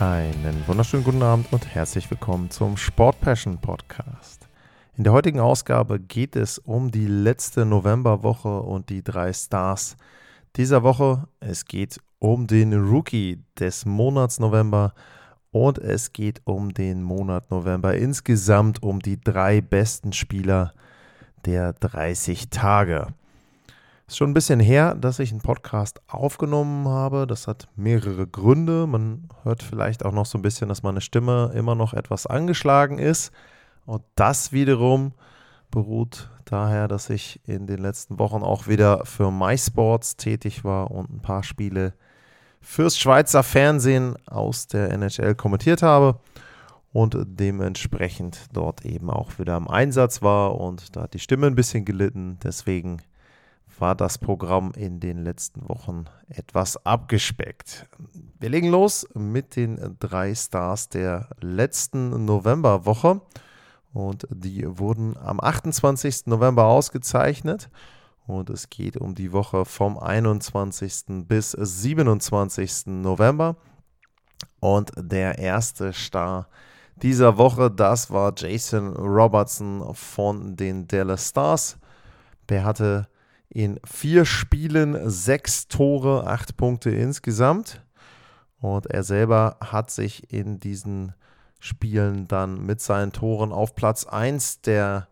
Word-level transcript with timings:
Einen 0.00 0.66
wunderschönen 0.66 1.04
guten 1.04 1.22
Abend 1.22 1.52
und 1.52 1.74
herzlich 1.74 2.10
willkommen 2.10 2.50
zum 2.50 2.78
Sport 2.78 3.20
Passion 3.20 3.58
Podcast. 3.58 4.48
In 4.96 5.04
der 5.04 5.12
heutigen 5.12 5.40
Ausgabe 5.40 6.00
geht 6.00 6.36
es 6.36 6.56
um 6.56 6.90
die 6.90 7.06
letzte 7.06 7.66
Novemberwoche 7.66 8.62
und 8.62 8.88
die 8.88 9.04
drei 9.04 9.30
Stars 9.34 9.98
dieser 10.56 10.82
Woche. 10.82 11.28
Es 11.40 11.66
geht 11.66 12.00
um 12.18 12.46
den 12.46 12.72
Rookie 12.72 13.44
des 13.58 13.84
Monats 13.84 14.40
November 14.40 14.94
und 15.50 15.76
es 15.76 16.14
geht 16.14 16.40
um 16.44 16.72
den 16.72 17.02
Monat 17.02 17.50
November 17.50 17.94
insgesamt 17.94 18.82
um 18.82 19.00
die 19.00 19.20
drei 19.20 19.60
besten 19.60 20.14
Spieler 20.14 20.72
der 21.44 21.74
30 21.74 22.48
Tage. 22.48 23.08
Ist 24.10 24.16
schon 24.16 24.30
ein 24.30 24.34
bisschen 24.34 24.58
her, 24.58 24.96
dass 24.96 25.20
ich 25.20 25.30
einen 25.30 25.40
Podcast 25.40 26.00
aufgenommen 26.08 26.88
habe. 26.88 27.28
Das 27.28 27.46
hat 27.46 27.68
mehrere 27.76 28.26
Gründe. 28.26 28.88
Man 28.88 29.28
hört 29.44 29.62
vielleicht 29.62 30.04
auch 30.04 30.10
noch 30.10 30.26
so 30.26 30.36
ein 30.36 30.42
bisschen, 30.42 30.68
dass 30.68 30.82
meine 30.82 31.00
Stimme 31.00 31.52
immer 31.54 31.76
noch 31.76 31.94
etwas 31.94 32.26
angeschlagen 32.26 32.98
ist. 32.98 33.30
Und 33.86 34.02
das 34.16 34.50
wiederum 34.50 35.12
beruht 35.70 36.28
daher, 36.44 36.88
dass 36.88 37.08
ich 37.08 37.40
in 37.46 37.68
den 37.68 37.78
letzten 37.78 38.18
Wochen 38.18 38.42
auch 38.42 38.66
wieder 38.66 39.04
für 39.04 39.30
MySports 39.30 40.16
tätig 40.16 40.64
war 40.64 40.90
und 40.90 41.08
ein 41.08 41.22
paar 41.22 41.44
Spiele 41.44 41.94
fürs 42.60 42.98
Schweizer 42.98 43.44
Fernsehen 43.44 44.16
aus 44.26 44.66
der 44.66 44.90
NHL 44.90 45.36
kommentiert 45.36 45.84
habe 45.84 46.18
und 46.92 47.16
dementsprechend 47.16 48.46
dort 48.52 48.84
eben 48.84 49.08
auch 49.08 49.38
wieder 49.38 49.56
im 49.56 49.68
Einsatz 49.68 50.20
war 50.20 50.60
und 50.60 50.96
da 50.96 51.02
hat 51.02 51.14
die 51.14 51.20
Stimme 51.20 51.46
ein 51.46 51.54
bisschen 51.54 51.84
gelitten. 51.84 52.40
Deswegen 52.42 53.00
war 53.80 53.94
das 53.94 54.18
Programm 54.18 54.72
in 54.76 55.00
den 55.00 55.24
letzten 55.24 55.68
Wochen 55.68 56.04
etwas 56.28 56.84
abgespeckt. 56.84 57.86
Wir 58.38 58.50
legen 58.50 58.68
los 58.68 59.06
mit 59.14 59.56
den 59.56 59.96
drei 59.98 60.34
Stars 60.34 60.88
der 60.88 61.28
letzten 61.40 62.24
Novemberwoche. 62.24 63.20
Und 63.92 64.26
die 64.30 64.66
wurden 64.78 65.16
am 65.16 65.40
28. 65.40 66.26
November 66.26 66.64
ausgezeichnet. 66.64 67.70
Und 68.26 68.50
es 68.50 68.70
geht 68.70 68.96
um 68.96 69.14
die 69.14 69.32
Woche 69.32 69.64
vom 69.64 69.98
21. 69.98 71.26
bis 71.26 71.52
27. 71.52 72.86
November. 72.86 73.56
Und 74.60 74.92
der 74.96 75.38
erste 75.38 75.92
Star 75.92 76.48
dieser 77.02 77.38
Woche, 77.38 77.70
das 77.70 78.10
war 78.10 78.34
Jason 78.36 78.94
Robertson 78.94 79.94
von 79.94 80.54
den 80.54 80.86
Dallas 80.86 81.30
Stars. 81.30 81.78
Der 82.48 82.64
hatte 82.64 83.08
in 83.50 83.80
vier 83.84 84.24
Spielen 84.24 85.10
sechs 85.10 85.68
Tore, 85.68 86.26
acht 86.26 86.56
Punkte 86.56 86.90
insgesamt. 86.90 87.84
Und 88.60 88.86
er 88.86 89.02
selber 89.02 89.56
hat 89.60 89.90
sich 89.90 90.32
in 90.32 90.60
diesen 90.60 91.14
Spielen 91.58 92.28
dann 92.28 92.64
mit 92.64 92.80
seinen 92.80 93.12
Toren 93.12 93.52
auf 93.52 93.74
Platz 93.74 94.06
1 94.06 94.62
der 94.62 95.08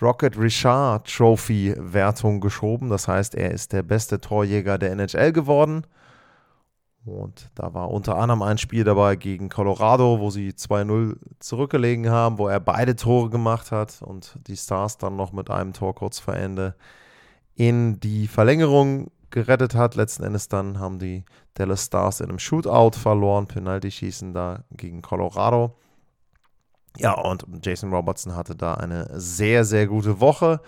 Rocket 0.00 0.38
Richard 0.38 1.06
Trophy 1.14 1.74
Wertung 1.76 2.40
geschoben. 2.40 2.88
Das 2.88 3.08
heißt, 3.08 3.34
er 3.34 3.50
ist 3.50 3.72
der 3.72 3.82
beste 3.82 4.20
Torjäger 4.20 4.78
der 4.78 4.92
NHL 4.92 5.32
geworden. 5.32 5.86
Und 7.04 7.50
da 7.54 7.72
war 7.74 7.90
unter 7.90 8.16
anderem 8.16 8.42
ein 8.42 8.58
Spiel 8.58 8.84
dabei 8.84 9.16
gegen 9.16 9.48
Colorado, 9.48 10.20
wo 10.20 10.30
sie 10.30 10.50
2-0 10.50 11.16
zurückgelegen 11.38 12.10
haben, 12.10 12.38
wo 12.38 12.48
er 12.48 12.60
beide 12.60 12.94
Tore 12.94 13.30
gemacht 13.30 13.72
hat 13.72 14.02
und 14.02 14.38
die 14.46 14.56
Stars 14.56 14.98
dann 14.98 15.16
noch 15.16 15.32
mit 15.32 15.50
einem 15.50 15.72
Tor 15.72 15.94
kurz 15.94 16.18
vor 16.18 16.34
Ende 16.34 16.74
in 17.60 18.00
die 18.00 18.26
Verlängerung 18.26 19.10
gerettet 19.28 19.74
hat. 19.74 19.94
Letzten 19.94 20.24
Endes 20.24 20.48
dann 20.48 20.78
haben 20.78 20.98
die 20.98 21.24
Dallas 21.52 21.84
Stars 21.84 22.20
in 22.20 22.30
einem 22.30 22.38
Shootout 22.38 22.96
verloren, 22.96 23.46
Penalty-Schießen 23.48 24.32
da 24.32 24.64
gegen 24.70 25.02
Colorado. 25.02 25.76
Ja, 26.96 27.12
und 27.12 27.44
Jason 27.62 27.92
Robertson 27.92 28.34
hatte 28.34 28.56
da 28.56 28.74
eine 28.74 29.10
sehr, 29.12 29.66
sehr 29.66 29.86
gute 29.86 30.20
Woche. 30.20 30.62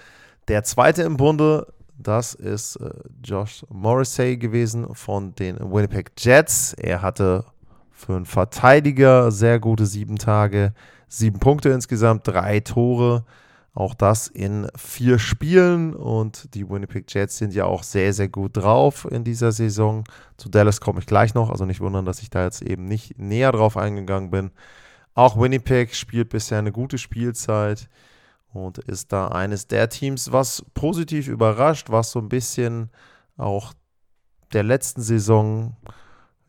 Der 0.48 0.64
zweite 0.64 1.02
im 1.04 1.16
Bunde, 1.16 1.72
das 1.96 2.34
ist 2.34 2.76
äh, 2.76 2.90
Josh 3.24 3.64
Morrissey 3.70 4.36
gewesen 4.36 4.94
von 4.94 5.34
den 5.34 5.58
Winnipeg 5.60 6.12
Jets. 6.18 6.74
Er 6.74 7.00
hatte 7.00 7.46
für 7.90 8.16
einen 8.16 8.26
Verteidiger 8.26 9.30
sehr 9.30 9.60
gute 9.60 9.86
sieben 9.86 10.18
Tage, 10.18 10.74
sieben 11.08 11.38
Punkte 11.38 11.70
insgesamt, 11.70 12.28
drei 12.28 12.60
Tore. 12.60 13.24
Auch 13.74 13.94
das 13.94 14.28
in 14.28 14.68
vier 14.76 15.18
Spielen 15.18 15.94
und 15.94 16.54
die 16.54 16.68
Winnipeg 16.68 17.12
Jets 17.12 17.38
sind 17.38 17.54
ja 17.54 17.64
auch 17.64 17.82
sehr, 17.82 18.12
sehr 18.12 18.28
gut 18.28 18.56
drauf 18.58 19.08
in 19.10 19.24
dieser 19.24 19.50
Saison. 19.50 20.04
Zu 20.36 20.50
Dallas 20.50 20.82
komme 20.82 21.00
ich 21.00 21.06
gleich 21.06 21.32
noch, 21.32 21.48
also 21.48 21.64
nicht 21.64 21.80
wundern, 21.80 22.04
dass 22.04 22.20
ich 22.20 22.28
da 22.28 22.44
jetzt 22.44 22.60
eben 22.60 22.84
nicht 22.84 23.18
näher 23.18 23.50
drauf 23.50 23.78
eingegangen 23.78 24.30
bin. 24.30 24.50
Auch 25.14 25.40
Winnipeg 25.40 25.94
spielt 25.94 26.28
bisher 26.28 26.58
eine 26.58 26.72
gute 26.72 26.98
Spielzeit 26.98 27.88
und 28.52 28.76
ist 28.76 29.10
da 29.12 29.28
eines 29.28 29.68
der 29.68 29.88
Teams, 29.88 30.32
was 30.32 30.64
positiv 30.74 31.28
überrascht, 31.28 31.88
was 31.88 32.10
so 32.10 32.18
ein 32.18 32.28
bisschen 32.28 32.90
auch 33.38 33.72
der 34.52 34.64
letzten 34.64 35.00
Saison 35.00 35.76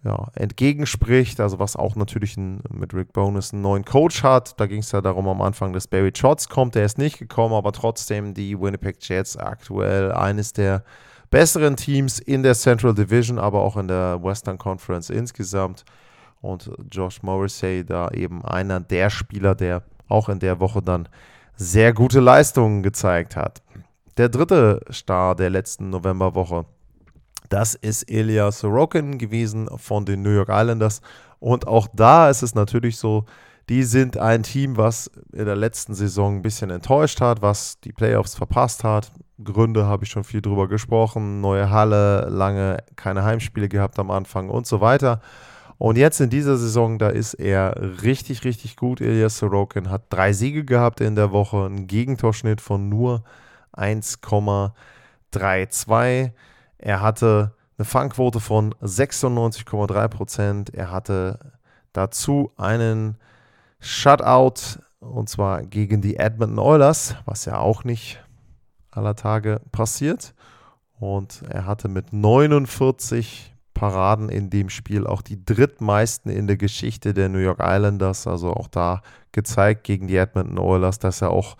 ja, 0.03 0.27
entgegenspricht, 0.35 1.39
also 1.39 1.59
was 1.59 1.75
auch 1.75 1.95
natürlich 1.95 2.35
ein, 2.35 2.61
mit 2.69 2.93
Rick 2.93 3.13
Bonus 3.13 3.53
einen 3.53 3.61
neuen 3.61 3.85
Coach 3.85 4.23
hat. 4.23 4.59
Da 4.59 4.65
ging 4.65 4.79
es 4.79 4.91
ja 4.91 5.01
darum 5.01 5.27
am 5.27 5.41
Anfang, 5.41 5.71
dass 5.71 5.87
Barry 5.87 6.11
Trotz 6.11 6.49
kommt, 6.49 6.75
der 6.75 6.85
ist 6.85 6.97
nicht 6.97 7.19
gekommen, 7.19 7.53
aber 7.53 7.71
trotzdem 7.71 8.33
die 8.33 8.59
Winnipeg 8.59 8.97
Jets 8.99 9.37
aktuell 9.37 10.11
eines 10.11 10.51
der 10.51 10.83
besseren 11.29 11.77
Teams 11.77 12.19
in 12.19 12.43
der 12.43 12.53
Central 12.53 12.93
Division, 12.93 13.39
aber 13.39 13.61
auch 13.61 13.77
in 13.77 13.87
der 13.87 14.21
Western 14.21 14.57
Conference 14.57 15.09
insgesamt. 15.09 15.85
Und 16.41 16.69
Josh 16.91 17.23
Morrissey 17.23 17.85
da 17.85 18.09
eben 18.09 18.43
einer 18.43 18.81
der 18.81 19.09
Spieler, 19.09 19.55
der 19.55 19.83
auch 20.09 20.27
in 20.27 20.39
der 20.39 20.59
Woche 20.59 20.81
dann 20.81 21.07
sehr 21.55 21.93
gute 21.93 22.19
Leistungen 22.19 22.83
gezeigt 22.83 23.37
hat. 23.37 23.63
Der 24.17 24.27
dritte 24.29 24.81
Star 24.91 25.35
der 25.35 25.49
letzten 25.49 25.89
Novemberwoche 25.89 26.65
das 27.49 27.75
ist 27.75 28.09
Ilya 28.09 28.51
Sorokin 28.51 29.17
gewesen 29.17 29.69
von 29.77 30.05
den 30.05 30.21
New 30.21 30.31
York 30.31 30.49
Islanders. 30.49 31.01
Und 31.39 31.67
auch 31.67 31.87
da 31.93 32.29
ist 32.29 32.41
es 32.41 32.55
natürlich 32.55 32.97
so, 32.97 33.25
die 33.69 33.83
sind 33.83 34.17
ein 34.17 34.43
Team, 34.43 34.77
was 34.77 35.09
in 35.31 35.45
der 35.45 35.55
letzten 35.55 35.93
Saison 35.93 36.37
ein 36.37 36.41
bisschen 36.41 36.69
enttäuscht 36.69 37.21
hat, 37.21 37.41
was 37.41 37.79
die 37.79 37.93
Playoffs 37.93 38.35
verpasst 38.35 38.83
hat. 38.83 39.11
Gründe 39.41 39.85
habe 39.85 40.03
ich 40.03 40.11
schon 40.11 40.23
viel 40.23 40.41
drüber 40.41 40.67
gesprochen. 40.67 41.41
Neue 41.41 41.69
Halle, 41.69 42.27
lange 42.29 42.77
keine 42.95 43.23
Heimspiele 43.23 43.69
gehabt 43.69 43.99
am 43.99 44.11
Anfang 44.11 44.49
und 44.49 44.67
so 44.67 44.81
weiter. 44.81 45.21
Und 45.77 45.97
jetzt 45.97 46.21
in 46.21 46.29
dieser 46.29 46.57
Saison, 46.57 46.99
da 46.99 47.09
ist 47.09 47.33
er 47.33 48.03
richtig, 48.03 48.43
richtig 48.43 48.75
gut. 48.75 49.01
Ilya 49.01 49.29
Sorokin 49.29 49.89
hat 49.89 50.03
drei 50.09 50.33
Siege 50.33 50.65
gehabt 50.65 51.01
in 51.01 51.15
der 51.15 51.31
Woche, 51.31 51.65
einen 51.65 51.87
Gegentorschnitt 51.87 52.61
von 52.61 52.89
nur 52.89 53.23
1,32. 53.75 56.31
Er 56.85 56.99
hatte 56.99 57.53
eine 57.77 57.85
Fangquote 57.85 58.41
von 58.41 58.73
96,3 58.81 60.07
Prozent. 60.09 60.73
Er 60.73 60.91
hatte 60.91 61.39
dazu 61.93 62.51
einen 62.57 63.15
Shutout 63.79 64.81
und 64.99 65.29
zwar 65.29 65.63
gegen 65.63 66.01
die 66.01 66.17
Edmonton 66.17 66.59
Oilers, 66.59 67.15
was 67.23 67.45
ja 67.45 67.57
auch 67.57 67.85
nicht 67.85 68.21
aller 68.91 69.15
Tage 69.15 69.61
passiert. 69.71 70.33
Und 70.99 71.43
er 71.47 71.65
hatte 71.65 71.87
mit 71.87 72.11
49 72.11 73.55
Paraden 73.73 74.27
in 74.27 74.49
dem 74.49 74.67
Spiel 74.67 75.07
auch 75.07 75.21
die 75.21 75.43
drittmeisten 75.45 76.29
in 76.29 76.47
der 76.47 76.57
Geschichte 76.57 77.13
der 77.13 77.29
New 77.29 77.39
York 77.39 77.59
Islanders. 77.61 78.27
Also 78.27 78.51
auch 78.51 78.67
da 78.67 79.01
gezeigt 79.31 79.85
gegen 79.85 80.07
die 80.07 80.17
Edmonton 80.17 80.59
Oilers, 80.59 80.99
dass 80.99 81.21
er 81.21 81.31
auch 81.31 81.55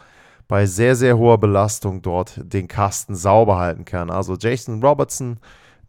bei 0.47 0.65
sehr, 0.65 0.95
sehr 0.95 1.17
hoher 1.17 1.37
Belastung 1.37 2.01
dort 2.01 2.39
den 2.43 2.67
Kasten 2.67 3.15
sauber 3.15 3.57
halten 3.57 3.85
kann. 3.85 4.09
Also 4.09 4.35
Jason 4.35 4.83
Robertson, 4.83 5.39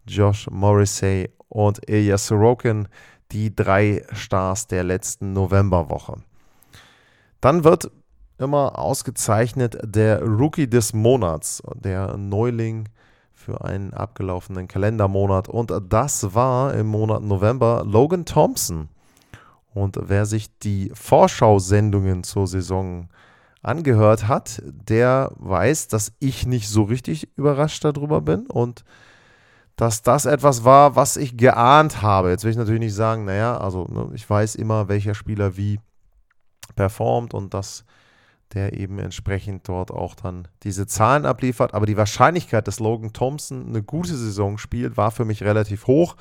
Josh 0.07 0.49
Morrissey 0.49 1.29
und 1.49 1.87
Ilya 1.89 2.17
Sorokin, 2.17 2.87
die 3.31 3.55
drei 3.55 4.03
Stars 4.13 4.67
der 4.67 4.83
letzten 4.83 5.33
Novemberwoche. 5.33 6.17
Dann 7.41 7.63
wird 7.63 7.91
immer 8.37 8.77
ausgezeichnet 8.77 9.77
der 9.83 10.21
Rookie 10.21 10.69
des 10.69 10.93
Monats, 10.93 11.61
der 11.75 12.17
Neuling 12.17 12.89
für 13.33 13.63
einen 13.63 13.93
abgelaufenen 13.93 14.67
Kalendermonat. 14.67 15.47
Und 15.47 15.71
das 15.89 16.33
war 16.33 16.73
im 16.73 16.87
Monat 16.87 17.21
November 17.21 17.83
Logan 17.85 18.25
Thompson. 18.25 18.89
Und 19.73 19.99
wer 20.01 20.25
sich 20.25 20.57
die 20.59 20.91
Vorschau-Sendungen 20.93 22.23
zur 22.23 22.47
Saison 22.47 23.09
angehört 23.65 24.27
hat, 24.27 24.61
der 24.65 25.31
weiß, 25.37 25.87
dass 25.87 26.13
ich 26.19 26.45
nicht 26.45 26.69
so 26.69 26.83
richtig 26.83 27.35
überrascht 27.37 27.83
darüber 27.83 28.21
bin 28.21 28.45
und 28.47 28.83
dass 29.75 30.01
das 30.01 30.25
etwas 30.25 30.63
war, 30.63 30.95
was 30.95 31.17
ich 31.17 31.35
geahnt 31.35 32.01
habe. 32.01 32.29
Jetzt 32.29 32.43
will 32.43 32.51
ich 32.51 32.57
natürlich 32.57 32.79
nicht 32.79 32.93
sagen, 32.93 33.25
naja, 33.25 33.57
also 33.57 33.85
ne, 33.85 34.09
ich 34.13 34.29
weiß 34.29 34.55
immer, 34.55 34.87
welcher 34.87 35.15
Spieler 35.15 35.57
wie 35.57 35.79
performt 36.75 37.33
und 37.33 37.53
dass 37.53 37.83
der 38.53 38.73
eben 38.73 38.99
entsprechend 38.99 39.67
dort 39.67 39.91
auch 39.91 40.15
dann 40.15 40.47
diese 40.63 40.87
Zahlen 40.87 41.25
abliefert. 41.25 41.73
Aber 41.73 41.85
die 41.85 41.97
Wahrscheinlichkeit, 41.97 42.67
dass 42.67 42.79
Logan 42.79 43.11
Thompson 43.11 43.67
eine 43.67 43.83
gute 43.83 44.15
Saison 44.15 44.57
spielt, 44.57 44.97
war 44.97 45.11
für 45.11 45.25
mich 45.25 45.43
relativ 45.43 45.87
hoch. 45.87 46.15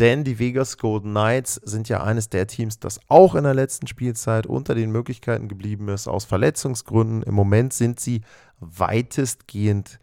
Denn 0.00 0.24
die 0.24 0.38
Vegas 0.38 0.78
Golden 0.78 1.10
Knights 1.10 1.56
sind 1.56 1.90
ja 1.90 2.02
eines 2.02 2.30
der 2.30 2.46
Teams, 2.46 2.78
das 2.78 3.00
auch 3.08 3.34
in 3.34 3.44
der 3.44 3.52
letzten 3.52 3.86
Spielzeit 3.86 4.46
unter 4.46 4.74
den 4.74 4.90
Möglichkeiten 4.90 5.46
geblieben 5.46 5.88
ist, 5.88 6.08
aus 6.08 6.24
Verletzungsgründen. 6.24 7.22
Im 7.22 7.34
Moment 7.34 7.74
sind 7.74 8.00
sie 8.00 8.22
weitestgehend 8.60 10.00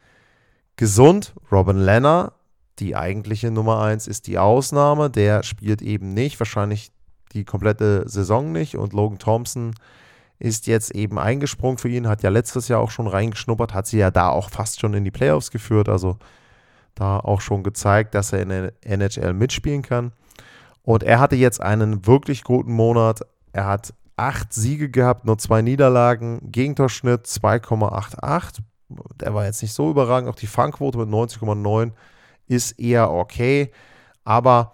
gesund. 0.76 1.34
Robin 1.52 1.78
Lenner, 1.78 2.34
die 2.78 2.96
eigentliche 2.96 3.50
Nummer 3.50 3.82
1, 3.82 4.06
ist 4.06 4.28
die 4.28 4.38
Ausnahme. 4.38 5.10
Der 5.10 5.42
spielt 5.42 5.82
eben 5.82 6.14
nicht, 6.14 6.40
wahrscheinlich 6.40 6.92
die 7.34 7.44
komplette 7.44 8.08
Saison 8.08 8.52
nicht. 8.52 8.78
Und 8.78 8.94
Logan 8.94 9.18
Thompson 9.18 9.74
ist 10.38 10.68
jetzt 10.68 10.94
eben 10.94 11.18
eingesprungen 11.18 11.80
für 11.80 11.90
ihn, 11.90 12.08
hat 12.08 12.22
ja 12.22 12.30
letztes 12.30 12.68
Jahr 12.68 12.82
auch 12.82 12.92
schon 12.92 13.08
reingeschnuppert, 13.08 13.74
hat 13.74 13.88
sie 13.88 13.98
ja 13.98 14.12
da 14.12 14.30
auch 14.30 14.52
fast 14.52 14.80
schon 14.80 14.94
in 14.94 15.04
die 15.04 15.12
Playoffs 15.12 15.50
geführt, 15.50 15.90
also 15.90 16.20
da 16.98 17.20
auch 17.20 17.42
schon 17.42 17.64
gezeigt, 17.64 18.16
dass 18.16 18.34
er 18.34 18.42
in 18.42 18.50
der 18.50 18.74
NHL 18.82 19.34
mitspielen 19.34 19.82
kann. 19.82 20.12
Und 20.84 21.04
er 21.04 21.20
hatte 21.20 21.36
jetzt 21.36 21.62
einen 21.62 22.06
wirklich 22.06 22.44
guten 22.44 22.74
Monat. 22.74 23.22
Er 23.54 23.66
hat 23.66 23.94
acht 24.16 24.54
Siege 24.54 24.90
gehabt, 24.90 25.26
nur 25.26 25.38
zwei 25.38 25.62
Niederlagen, 25.62 26.52
Gegentorschnitt 26.52 27.26
2,88. 27.26 28.60
Der 29.20 29.34
war 29.34 29.46
jetzt 29.46 29.62
nicht 29.62 29.74
so 29.74 29.92
überragend. 29.92 30.30
Auch 30.30 30.36
die 30.36 30.48
Fangquote 30.48 30.98
mit 30.98 31.10
90,9 31.10 31.92
ist 32.48 32.80
eher 32.80 33.12
okay. 33.12 33.72
Aber 34.24 34.74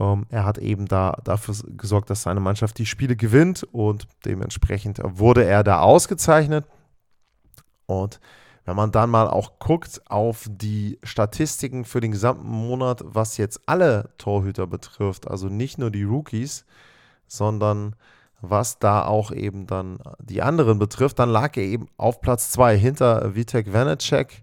ähm, 0.00 0.26
er 0.30 0.44
hat 0.44 0.58
eben 0.58 0.86
da 0.86 1.18
dafür 1.24 1.54
gesorgt, 1.76 2.10
dass 2.10 2.22
seine 2.22 2.40
Mannschaft 2.40 2.78
die 2.78 2.86
Spiele 2.86 3.16
gewinnt 3.16 3.62
und 3.70 4.06
dementsprechend 4.24 5.00
wurde 5.02 5.44
er 5.44 5.62
da 5.62 5.80
ausgezeichnet. 5.80 6.66
Und 7.86 8.18
wenn 8.64 8.76
man 8.76 8.92
dann 8.92 9.10
mal 9.10 9.28
auch 9.28 9.58
guckt 9.58 10.02
auf 10.08 10.46
die 10.50 10.98
Statistiken 11.02 11.84
für 11.84 12.00
den 12.00 12.12
gesamten 12.12 12.48
Monat, 12.48 13.02
was 13.04 13.36
jetzt 13.36 13.60
alle 13.66 14.10
Torhüter 14.18 14.66
betrifft, 14.66 15.28
also 15.28 15.48
nicht 15.48 15.78
nur 15.78 15.90
die 15.90 16.04
Rookies, 16.04 16.64
sondern 17.26 17.96
was 18.40 18.78
da 18.78 19.04
auch 19.04 19.32
eben 19.32 19.66
dann 19.66 19.98
die 20.18 20.42
anderen 20.42 20.78
betrifft, 20.78 21.18
dann 21.18 21.28
lag 21.28 21.56
er 21.56 21.64
eben 21.64 21.88
auf 21.96 22.20
Platz 22.20 22.50
2 22.52 22.76
hinter 22.76 23.34
Vitek 23.34 23.72
Vanacek 23.72 24.42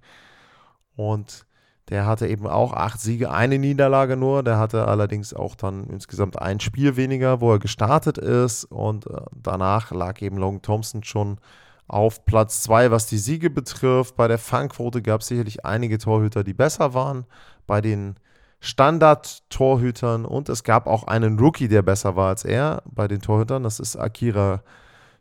und 0.96 1.48
der 1.90 2.06
hatte 2.06 2.28
eben 2.28 2.48
auch 2.48 2.74
acht 2.74 3.00
Siege, 3.00 3.31
eine 3.31 3.58
Niederlage 3.60 4.18
nur. 4.18 4.44
Der 4.44 4.58
hatte 4.60 4.88
allerdings 4.88 5.34
auch 5.34 5.56
dann 5.56 5.86
insgesamt 5.86 6.42
ein 6.42 6.60
Spiel 6.60 6.98
weniger, 6.98 7.40
wo 7.40 7.54
er 7.54 7.60
gestartet 7.60 8.18
ist. 8.18 8.66
Und 8.66 9.08
äh, 9.08 9.22
danach 9.31 9.92
lag 9.92 10.22
eben 10.22 10.38
Logan 10.38 10.62
Thompson 10.62 11.04
schon 11.04 11.38
auf 11.88 12.25
Platz 12.25 12.62
zwei, 12.62 12.92
was 12.92 13.06
die 13.07 13.18
Siege 13.18 13.50
betrifft. 13.50 14.16
Bei 14.16 14.28
der 14.28 14.38
Fangquote 14.38 15.01
gab 15.01 15.22
es 15.22 15.28
sicherlich 15.28 15.66
einige 15.66 15.98
Torhüter, 15.98 16.44
die 16.44 16.54
besser 16.54 16.94
waren. 16.94 17.25
Bei 17.66 17.81
den 17.81 18.16
Standard-Torhütern 18.60 20.25
und 20.25 20.50
es 20.50 20.63
gab 20.63 20.88
auch 20.88 21.04
einen 21.04 21.39
Rookie, 21.39 21.68
der 21.68 21.84
besser 21.84 22.16
war 22.16 22.30
als 22.30 22.44
er 22.44 22.81
bei 22.86 23.07
den 23.07 23.22
Torhütern. 23.22 23.63
Das 23.63 23.80
ist 23.80 23.95
Akira 23.95 24.63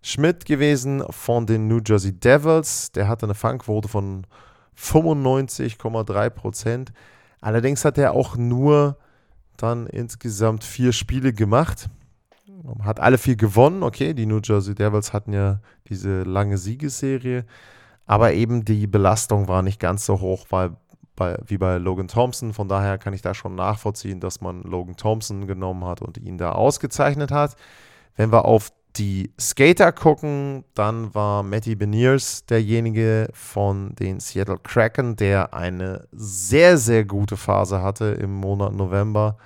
Schmidt 0.03 0.47
gewesen 0.47 1.05
von 1.11 1.47
den 1.47 1.69
New 1.69 1.81
Jersey 1.85 2.13
Devils. 2.13 2.93
Der 2.93 3.09
hatte 3.09 3.27
eine 3.27 3.35
Fangquote 3.35 3.89
von 3.89 4.27
95,3 4.79 6.31
Prozent. 6.31 6.93
Allerdings 7.41 7.85
hat 7.85 7.99
er 7.99 8.13
auch 8.13 8.37
nur 8.37 8.99
dann 9.57 9.87
insgesamt 9.87 10.65
vier 10.65 10.93
Spiele 10.93 11.33
gemacht. 11.33 11.89
Hat 12.83 13.01
alle 13.01 13.19
vier 13.19 13.37
gewonnen, 13.37 13.83
okay. 13.83 14.15
Die 14.15 14.27
New 14.27 14.41
Jersey 14.43 14.75
Devils 14.75 15.13
hatten 15.13 15.33
ja 15.33 15.61
diese 15.89 16.23
lange 16.23 16.59
Siegesserie. 16.59 17.45
Aber 18.07 18.33
eben 18.33 18.65
die 18.65 18.87
Belastung 18.87 19.49
war 19.49 19.63
nicht 19.63 19.81
ganz 19.81 20.07
so 20.07 20.21
hoch, 20.21 20.47
weil 20.51 20.77
bei, 21.17 21.39
wie 21.47 21.59
bei 21.59 21.79
Logan 21.79 22.09
Thompson. 22.09 22.53
Von 22.53 22.69
daher 22.69 22.99
kann 22.99 23.15
ich 23.15 23.23
da 23.23 23.35
schon 23.35 23.55
nachvollziehen, 23.55 24.21
dass 24.21 24.41
man 24.41 24.63
Logan 24.63 24.97
Thompson 24.97 25.47
genommen 25.47 25.85
hat 25.85 26.03
und 26.03 26.19
ihn 26.19 26.39
da 26.39 26.53
ausgezeichnet 26.53 27.33
hat. 27.33 27.57
Wenn 28.15 28.31
wir 28.31 28.45
auf 28.45 28.71
die 28.97 29.33
Skater 29.39 29.93
gucken, 29.93 30.65
dann 30.75 31.15
war 31.15 31.43
Matty 31.43 31.75
Beniers 31.75 32.47
derjenige 32.47 33.29
von 33.33 33.95
den 33.97 34.21
Seattle 34.21 34.59
Kraken, 34.63 35.17
der 35.17 35.53
eine 35.53 36.07
sehr, 36.13 36.79
sehr 36.79 37.05
gute 37.05 37.37
Phase 37.37 37.83
hatte 37.83 38.07
im 38.07 38.33
Monat 38.33 38.73
November. 38.73 39.37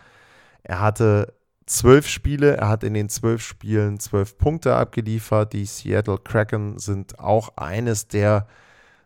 Er 0.62 0.80
hatte 0.80 1.32
zwölf 1.70 2.08
Spiele, 2.08 2.56
er 2.56 2.68
hat 2.68 2.82
in 2.82 2.94
den 2.94 3.08
zwölf 3.08 3.42
Spielen 3.42 4.00
zwölf 4.00 4.36
Punkte 4.36 4.74
abgeliefert. 4.74 5.52
Die 5.52 5.64
Seattle 5.64 6.18
Kraken 6.18 6.78
sind 6.78 7.18
auch 7.20 7.56
eines 7.56 8.08
der 8.08 8.46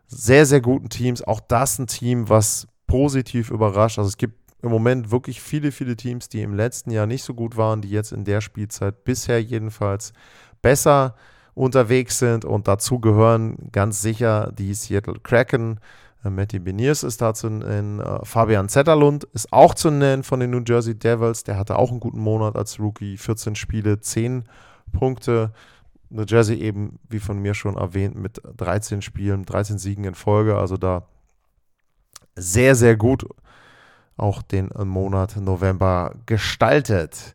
sehr, 0.06 0.46
sehr 0.46 0.60
guten 0.60 0.88
Teams. 0.88 1.22
Auch 1.22 1.40
das 1.40 1.78
ein 1.78 1.86
Team, 1.86 2.28
was 2.28 2.66
positiv 2.86 3.50
überrascht. 3.50 3.98
Also 3.98 4.08
es 4.08 4.16
gibt 4.16 4.38
im 4.62 4.70
Moment 4.70 5.10
wirklich 5.10 5.42
viele, 5.42 5.72
viele 5.72 5.94
Teams, 5.94 6.30
die 6.30 6.40
im 6.40 6.54
letzten 6.54 6.90
Jahr 6.90 7.06
nicht 7.06 7.22
so 7.22 7.34
gut 7.34 7.58
waren, 7.58 7.82
die 7.82 7.90
jetzt 7.90 8.12
in 8.12 8.24
der 8.24 8.40
Spielzeit 8.40 9.04
bisher 9.04 9.42
jedenfalls 9.42 10.14
besser 10.62 11.16
unterwegs 11.52 12.18
sind. 12.18 12.46
Und 12.46 12.66
dazu 12.66 12.98
gehören 12.98 13.68
ganz 13.72 14.00
sicher 14.00 14.50
die 14.56 14.72
Seattle 14.72 15.20
Kraken. 15.22 15.80
Äh, 16.24 16.30
Matty 16.30 16.58
Beniers 16.58 17.02
ist 17.02 17.20
da 17.20 17.34
zu 17.34 17.50
nennen. 17.50 18.00
Äh, 18.00 18.24
Fabian 18.24 18.68
Zetterlund 18.68 19.24
ist 19.24 19.52
auch 19.52 19.74
zu 19.74 19.90
nennen 19.90 20.22
von 20.22 20.40
den 20.40 20.50
New 20.50 20.62
Jersey 20.66 20.98
Devils. 20.98 21.44
Der 21.44 21.56
hatte 21.56 21.76
auch 21.76 21.90
einen 21.90 22.00
guten 22.00 22.20
Monat 22.20 22.56
als 22.56 22.80
Rookie. 22.80 23.16
14 23.16 23.54
Spiele, 23.54 24.00
10 24.00 24.44
Punkte. 24.92 25.52
New 26.10 26.24
Jersey 26.26 26.56
eben, 26.56 26.98
wie 27.08 27.18
von 27.18 27.38
mir 27.38 27.54
schon 27.54 27.76
erwähnt, 27.76 28.16
mit 28.16 28.40
13 28.56 29.02
Spielen, 29.02 29.44
13 29.44 29.78
Siegen 29.78 30.04
in 30.04 30.14
Folge. 30.14 30.56
Also 30.56 30.76
da 30.76 31.06
sehr, 32.36 32.74
sehr 32.74 32.96
gut 32.96 33.26
auch 34.16 34.42
den 34.42 34.70
Monat 34.84 35.36
November 35.36 36.14
gestaltet. 36.26 37.34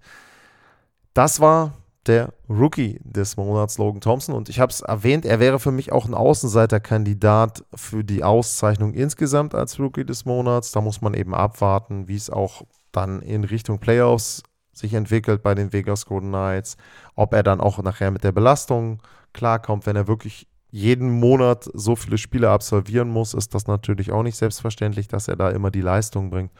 Das 1.13 1.41
war 1.41 1.73
der 2.05 2.33
Rookie 2.49 2.99
des 3.03 3.37
Monats, 3.37 3.77
Logan 3.77 4.01
Thompson. 4.01 4.35
Und 4.35 4.49
ich 4.49 4.59
habe 4.59 4.71
es 4.71 4.81
erwähnt, 4.81 5.25
er 5.25 5.39
wäre 5.39 5.59
für 5.59 5.71
mich 5.71 5.91
auch 5.91 6.05
ein 6.05 6.13
Außenseiterkandidat 6.13 7.63
für 7.75 8.03
die 8.03 8.23
Auszeichnung 8.23 8.93
insgesamt 8.93 9.53
als 9.53 9.79
Rookie 9.79 10.05
des 10.05 10.25
Monats. 10.25 10.71
Da 10.71 10.81
muss 10.81 11.01
man 11.01 11.13
eben 11.13 11.33
abwarten, 11.33 12.07
wie 12.07 12.15
es 12.15 12.29
auch 12.29 12.63
dann 12.91 13.21
in 13.21 13.43
Richtung 13.43 13.79
Playoffs 13.79 14.43
sich 14.73 14.93
entwickelt 14.93 15.43
bei 15.43 15.55
den 15.55 15.73
Vegas 15.73 16.05
Golden 16.05 16.29
Knights. 16.29 16.77
Ob 17.15 17.33
er 17.33 17.43
dann 17.43 17.61
auch 17.61 17.77
nachher 17.83 18.11
mit 18.11 18.23
der 18.23 18.31
Belastung 18.31 19.01
klarkommt, 19.33 19.85
wenn 19.85 19.95
er 19.95 20.07
wirklich 20.07 20.47
jeden 20.71 21.19
Monat 21.19 21.69
so 21.73 21.95
viele 21.95 22.17
Spiele 22.17 22.49
absolvieren 22.49 23.09
muss, 23.09 23.33
ist 23.33 23.53
das 23.55 23.67
natürlich 23.67 24.11
auch 24.11 24.23
nicht 24.23 24.37
selbstverständlich, 24.37 25.07
dass 25.07 25.27
er 25.27 25.35
da 25.35 25.49
immer 25.49 25.71
die 25.71 25.81
Leistung 25.81 26.29
bringt. 26.29 26.51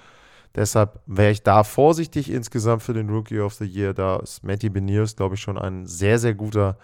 Deshalb 0.55 0.99
wäre 1.05 1.31
ich 1.31 1.43
da 1.43 1.63
vorsichtig 1.63 2.31
insgesamt 2.31 2.83
für 2.83 2.93
den 2.93 3.09
Rookie 3.09 3.39
of 3.39 3.53
the 3.53 3.65
Year. 3.65 3.93
Da 3.93 4.17
ist 4.17 4.43
Matty 4.43 4.69
Beniers, 4.69 5.15
glaube 5.15 5.35
ich, 5.35 5.41
schon 5.41 5.57
ein 5.57 5.85
sehr, 5.85 6.17
sehr 6.19 6.33
guter 6.33 6.77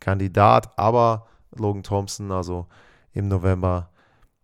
Kandidat. 0.00 0.76
Aber 0.76 1.26
Logan 1.54 1.82
Thompson, 1.82 2.32
also 2.32 2.66
im 3.12 3.28
November, 3.28 3.90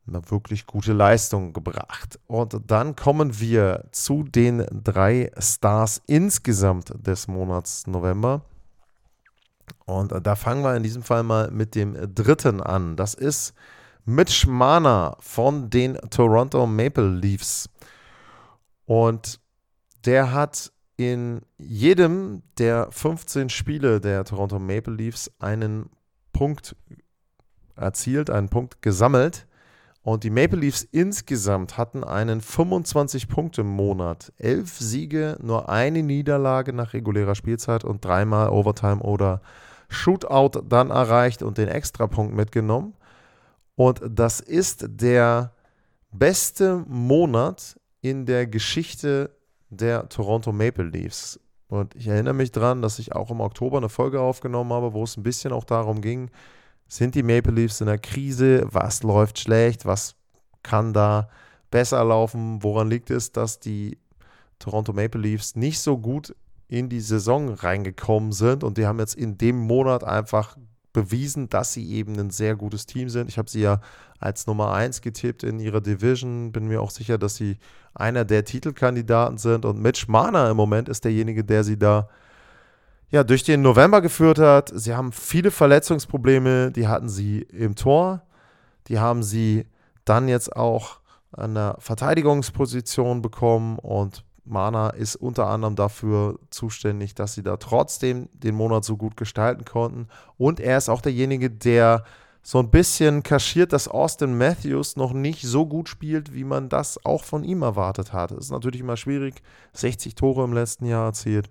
eine 0.07 0.31
wirklich 0.31 0.67
gute 0.67 0.93
Leistung 0.93 1.53
gebracht. 1.53 2.19
Und 2.27 2.59
dann 2.67 2.97
kommen 2.97 3.39
wir 3.41 3.85
zu 3.91 4.23
den 4.23 4.65
drei 4.71 5.31
Stars 5.39 6.03
insgesamt 6.07 6.93
des 7.07 7.29
Monats 7.29 7.87
November. 7.87 8.43
Und 9.85 10.15
da 10.23 10.35
fangen 10.35 10.63
wir 10.63 10.77
in 10.77 10.83
diesem 10.83 11.03
Fall 11.03 11.23
mal 11.23 11.51
mit 11.51 11.75
dem 11.75 12.15
dritten 12.15 12.63
an. 12.63 12.97
Das 12.97 13.15
ist 13.15 13.55
Mitch 14.05 14.49
Marner 14.49 15.17
von 15.21 15.69
den 15.69 15.99
Toronto 16.11 16.67
Maple 16.67 17.09
Leafs. 17.09 17.69
Und 18.89 19.39
der 20.07 20.33
hat 20.33 20.73
in 20.97 21.43
jedem 21.59 22.43
der 22.57 22.91
15 22.91 23.51
Spiele 23.51 24.01
der 24.01 24.25
Toronto 24.25 24.59
Maple 24.59 24.95
Leafs 24.95 25.31
einen 25.39 25.91
Punkt 26.33 26.75
erzielt, 27.77 28.31
einen 28.31 28.49
Punkt 28.49 28.81
gesammelt. 28.81 29.47
Und 30.01 30.25
die 30.25 30.31
Maple 30.31 30.61
Leafs 30.61 30.85
insgesamt 30.91 31.77
hatten 31.77 32.03
einen 32.03 32.41
25-Punkte-Monat. 32.41 34.33
Elf 34.39 34.79
Siege, 34.79 35.37
nur 35.43 35.69
eine 35.69 36.03
Niederlage 36.03 36.73
nach 36.73 36.95
regulärer 36.95 37.35
Spielzeit 37.35 37.85
und 37.85 38.03
dreimal 38.03 38.49
Overtime 38.49 39.03
oder 39.03 39.43
Shootout 39.91 40.63
dann 40.67 40.89
erreicht 40.89 41.43
und 41.43 41.59
den 41.59 41.69
Extrapunkt 41.69 42.35
mitgenommen. 42.35 42.95
Und 43.77 44.01
das 44.09 44.41
ist 44.41 44.87
der 44.89 45.53
beste 46.11 46.87
Monat 46.89 47.79
in 48.01 48.27
der 48.27 48.47
Geschichte 48.47 49.31
der 49.71 50.09
Toronto 50.09 50.53
Maple 50.53 50.85
Leafs. 50.85 51.41
Und 51.69 51.95
ich 51.95 52.09
erinnere 52.09 52.35
mich 52.35 52.51
daran, 52.51 52.81
dass 52.81 52.99
ich 52.99 53.15
auch 53.15 53.31
im 53.31 53.41
Oktober 53.41 53.77
eine 53.77 53.89
Folge 53.89 54.21
aufgenommen 54.21 54.73
habe, 54.73 54.95
wo 54.95 55.05
es 55.05 55.17
ein 55.17 55.23
bisschen 55.23 55.53
auch 55.53 55.65
darum 55.65 56.01
ging, 56.01 56.31
sind 56.87 57.15
die 57.15 57.23
Maple 57.23 57.53
Leafs 57.53 57.83
in 57.83 57.87
der 57.87 57.99
Krise? 57.99 58.67
Was 58.71 59.03
läuft 59.03 59.39
schlecht? 59.39 59.85
Was 59.85 60.17
kann 60.63 60.95
da 60.95 61.29
besser 61.71 62.03
laufen? 62.03 62.63
Woran 62.63 62.89
liegt 62.89 63.11
es, 63.11 63.31
dass 63.31 63.61
die 63.61 63.99
Toronto 64.59 64.95
Maple 64.95 65.21
Leafs 65.21 65.55
nicht 65.55 65.81
so 65.81 65.99
gut 65.99 66.35
in 66.67 66.89
die 66.89 67.01
Saison 67.01 67.51
reingekommen 67.51 68.33
sind? 68.33 68.65
Und 68.65 68.79
die 68.79 68.87
haben 68.87 68.99
jetzt 68.99 69.17
in 69.17 69.37
dem 69.37 69.59
Monat 69.59 70.03
einfach 70.03 70.57
bewiesen, 70.93 71.49
dass 71.49 71.73
sie 71.73 71.93
eben 71.93 72.19
ein 72.19 72.31
sehr 72.31 72.57
gutes 72.57 72.87
Team 72.87 73.09
sind. 73.09 73.29
Ich 73.29 73.39
habe 73.39 73.51
sie 73.51 73.61
ja 73.61 73.81
als 74.19 74.47
Nummer 74.47 74.73
1 74.73 75.01
getippt 75.03 75.43
in 75.43 75.61
ihrer 75.61 75.81
Division. 75.81 76.53
Bin 76.53 76.69
mir 76.69 76.81
auch 76.81 76.91
sicher, 76.91 77.19
dass 77.19 77.37
sie 77.37 77.59
einer 77.95 78.25
der 78.25 78.45
Titelkandidaten 78.45 79.39
sind. 79.39 79.65
Und 79.65 79.81
Mitch 79.81 80.07
Marner 80.09 80.51
im 80.51 80.57
Moment 80.57 80.89
ist 80.89 81.05
derjenige, 81.05 81.45
der 81.45 81.65
sie 81.65 81.79
da 81.79 82.09
ja, 83.11 83.25
durch 83.25 83.43
den 83.43 83.63
November 83.63 84.01
geführt 84.01 84.39
hat. 84.39 84.71
Sie 84.75 84.95
haben 84.95 85.13
viele 85.13 85.51
Verletzungsprobleme, 85.51 86.71
die 86.73 86.89
hatten 86.89 87.09
sie 87.09 87.41
im 87.41 87.75
Tor, 87.75 88.23
die 88.89 88.99
haben 88.99 89.23
sie 89.23 89.67
dann 90.05 90.29
jetzt 90.29 90.55
auch 90.55 91.01
an 91.33 91.55
der 91.55 91.77
Verteidigungsposition 91.79 93.23
bekommen 93.23 93.79
und 93.79 94.25
Mana 94.49 94.91
ist 94.91 95.17
unter 95.17 95.49
anderem 95.49 95.77
dafür 95.77 96.39
zuständig, 96.51 97.15
dass 97.15 97.35
sie 97.35 97.43
da 97.43 97.57
trotzdem 97.57 98.29
den 98.33 98.55
Monat 98.55 98.85
so 98.85 98.97
gut 98.97 99.17
gestalten 99.17 99.65
konnten. 99.65 100.09
Und 100.37 100.61
er 100.61 100.79
ist 100.79 100.89
auch 100.89 101.01
derjenige, 101.01 101.51
der 101.51 102.05
so 102.43 102.59
ein 102.59 102.71
bisschen 102.71 103.23
kaschiert, 103.23 103.73
dass 103.73 103.89
Austin 103.89 104.39
Matthews 104.39 104.97
noch 104.97 105.13
nicht 105.13 105.43
so 105.43 105.67
gut 105.67 105.89
spielt, 105.89 106.35
wie 106.35 106.45
man 106.45 106.69
das 106.69 107.05
auch 107.05 107.25
von 107.25 107.45
ihm 107.45 107.63
erwartet 107.63 108.13
hat. 108.13 108.31
Es 108.31 108.47
ist 108.47 108.51
natürlich 108.51 108.81
immer 108.81 108.97
schwierig, 108.97 109.43
60 109.75 110.15
Tore 110.15 110.45
im 110.45 110.53
letzten 110.53 110.87
Jahr 110.87 111.07
erzielt 111.07 111.51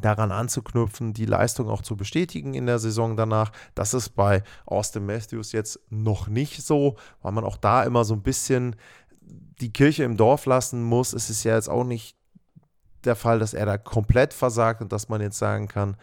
daran 0.00 0.32
anzuknüpfen, 0.32 1.12
die 1.12 1.26
Leistung 1.26 1.68
auch 1.68 1.82
zu 1.82 1.96
bestätigen 1.96 2.54
in 2.54 2.66
der 2.66 2.78
Saison 2.78 3.16
danach. 3.16 3.52
Das 3.74 3.94
ist 3.94 4.10
bei 4.10 4.42
Austin 4.66 5.06
Matthews 5.06 5.52
jetzt 5.52 5.80
noch 5.90 6.28
nicht 6.28 6.62
so, 6.62 6.96
weil 7.22 7.32
man 7.32 7.44
auch 7.44 7.56
da 7.56 7.82
immer 7.82 8.04
so 8.04 8.14
ein 8.14 8.22
bisschen 8.22 8.76
die 9.60 9.72
Kirche 9.72 10.04
im 10.04 10.16
Dorf 10.16 10.46
lassen 10.46 10.82
muss. 10.82 11.12
Es 11.12 11.30
ist 11.30 11.44
ja 11.44 11.54
jetzt 11.54 11.68
auch 11.68 11.84
nicht 11.84 12.16
der 13.04 13.16
Fall, 13.16 13.38
dass 13.38 13.54
er 13.54 13.66
da 13.66 13.78
komplett 13.78 14.34
versagt 14.34 14.80
und 14.80 14.92
dass 14.92 15.08
man 15.08 15.20
jetzt 15.20 15.38
sagen 15.38 15.68
kann, 15.68 15.96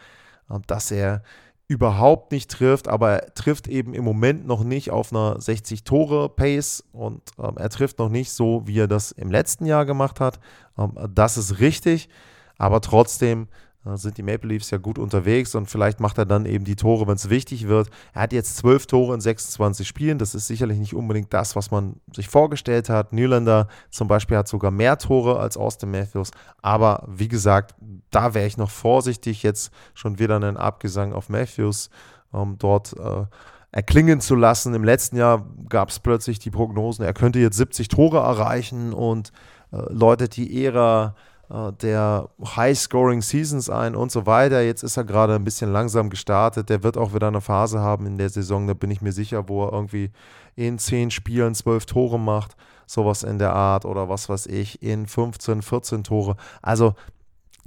ähm, 0.50 0.62
dass 0.66 0.90
er 0.90 1.22
überhaupt 1.68 2.30
nicht 2.30 2.50
trifft, 2.50 2.86
aber 2.86 3.22
er 3.22 3.34
trifft 3.34 3.66
eben 3.66 3.92
im 3.92 4.04
Moment 4.04 4.46
noch 4.46 4.62
nicht 4.62 4.90
auf 4.90 5.12
einer 5.12 5.38
60-Tore-Pace 5.38 6.84
und 6.92 7.22
ähm, 7.38 7.56
er 7.56 7.70
trifft 7.70 7.98
noch 7.98 8.08
nicht 8.08 8.30
so, 8.30 8.62
wie 8.66 8.78
er 8.78 8.86
das 8.86 9.10
im 9.10 9.30
letzten 9.30 9.66
Jahr 9.66 9.84
gemacht 9.84 10.20
hat. 10.20 10.38
Ähm, 10.78 10.92
das 11.12 11.36
ist 11.36 11.58
richtig, 11.58 12.08
aber 12.56 12.80
trotzdem 12.80 13.48
sind 13.94 14.18
die 14.18 14.22
Maple 14.22 14.48
Leafs 14.48 14.70
ja 14.70 14.78
gut 14.78 14.98
unterwegs 14.98 15.54
und 15.54 15.70
vielleicht 15.70 16.00
macht 16.00 16.18
er 16.18 16.26
dann 16.26 16.44
eben 16.44 16.64
die 16.64 16.74
Tore, 16.74 17.06
wenn 17.06 17.14
es 17.14 17.30
wichtig 17.30 17.68
wird. 17.68 17.88
Er 18.12 18.22
hat 18.22 18.32
jetzt 18.32 18.56
zwölf 18.56 18.86
Tore 18.86 19.14
in 19.14 19.20
26 19.20 19.86
Spielen. 19.86 20.18
Das 20.18 20.34
ist 20.34 20.48
sicherlich 20.48 20.78
nicht 20.78 20.94
unbedingt 20.94 21.32
das, 21.32 21.54
was 21.54 21.70
man 21.70 22.00
sich 22.12 22.28
vorgestellt 22.28 22.88
hat. 22.88 23.12
Nylander 23.12 23.68
zum 23.90 24.08
Beispiel 24.08 24.36
hat 24.36 24.48
sogar 24.48 24.72
mehr 24.72 24.98
Tore 24.98 25.38
als 25.38 25.56
Austin 25.56 25.92
Matthews. 25.92 26.32
Aber 26.62 27.04
wie 27.06 27.28
gesagt, 27.28 27.76
da 28.10 28.34
wäre 28.34 28.46
ich 28.46 28.56
noch 28.56 28.70
vorsichtig, 28.70 29.44
jetzt 29.44 29.72
schon 29.94 30.18
wieder 30.18 30.36
einen 30.36 30.56
Abgesang 30.56 31.12
auf 31.12 31.28
Matthews 31.28 31.90
ähm, 32.34 32.56
dort 32.58 32.94
äh, 32.98 33.24
erklingen 33.70 34.20
zu 34.20 34.34
lassen. 34.34 34.74
Im 34.74 34.84
letzten 34.84 35.16
Jahr 35.16 35.46
gab 35.68 35.90
es 35.90 36.00
plötzlich 36.00 36.38
die 36.38 36.50
Prognosen, 36.50 37.04
er 37.04 37.12
könnte 37.12 37.38
jetzt 37.38 37.56
70 37.56 37.88
Tore 37.88 38.18
erreichen 38.18 38.92
und 38.92 39.32
äh, 39.72 39.76
läutet 39.92 40.36
die 40.36 40.64
Ära 40.64 41.14
äh, 41.50 41.72
der 41.72 42.28
High-Scoring-Seasons 42.44 43.70
ein 43.70 43.94
und 43.94 44.10
so 44.10 44.26
weiter. 44.26 44.62
Jetzt 44.62 44.82
ist 44.82 44.96
er 44.96 45.04
gerade 45.04 45.34
ein 45.34 45.44
bisschen 45.44 45.72
langsam 45.72 46.10
gestartet. 46.10 46.68
Der 46.68 46.82
wird 46.82 46.96
auch 46.96 47.14
wieder 47.14 47.28
eine 47.28 47.40
Phase 47.40 47.80
haben 47.80 48.06
in 48.06 48.18
der 48.18 48.30
Saison, 48.30 48.66
da 48.66 48.74
bin 48.74 48.90
ich 48.90 49.02
mir 49.02 49.12
sicher, 49.12 49.48
wo 49.48 49.64
er 49.64 49.72
irgendwie 49.72 50.10
in 50.56 50.78
10 50.78 51.10
Spielen 51.10 51.54
12 51.54 51.86
Tore 51.86 52.18
macht, 52.18 52.56
sowas 52.86 53.22
in 53.22 53.38
der 53.38 53.52
Art 53.52 53.84
oder 53.84 54.08
was 54.08 54.28
weiß 54.28 54.46
ich, 54.46 54.82
in 54.82 55.06
15, 55.06 55.62
14 55.62 56.04
Tore. 56.04 56.36
Also 56.62 56.94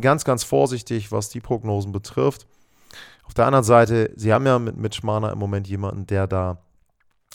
ganz, 0.02 0.26
ganz 0.26 0.44
vorsichtig, 0.44 1.12
was 1.12 1.30
die 1.30 1.42
Prognosen 1.42 1.92
betrifft. 1.92 2.48
Auf 3.24 3.34
der 3.36 3.46
anderen 3.46 3.66
Seite, 3.66 4.12
sie 4.16 4.34
haben 4.34 4.48
ja 4.48 4.58
mit 4.58 4.76
Mitch 4.76 5.02
Marner 5.04 5.32
im 5.32 5.38
Moment 5.38 5.68
jemanden, 5.68 6.08
der 6.08 6.26
da 6.26 6.58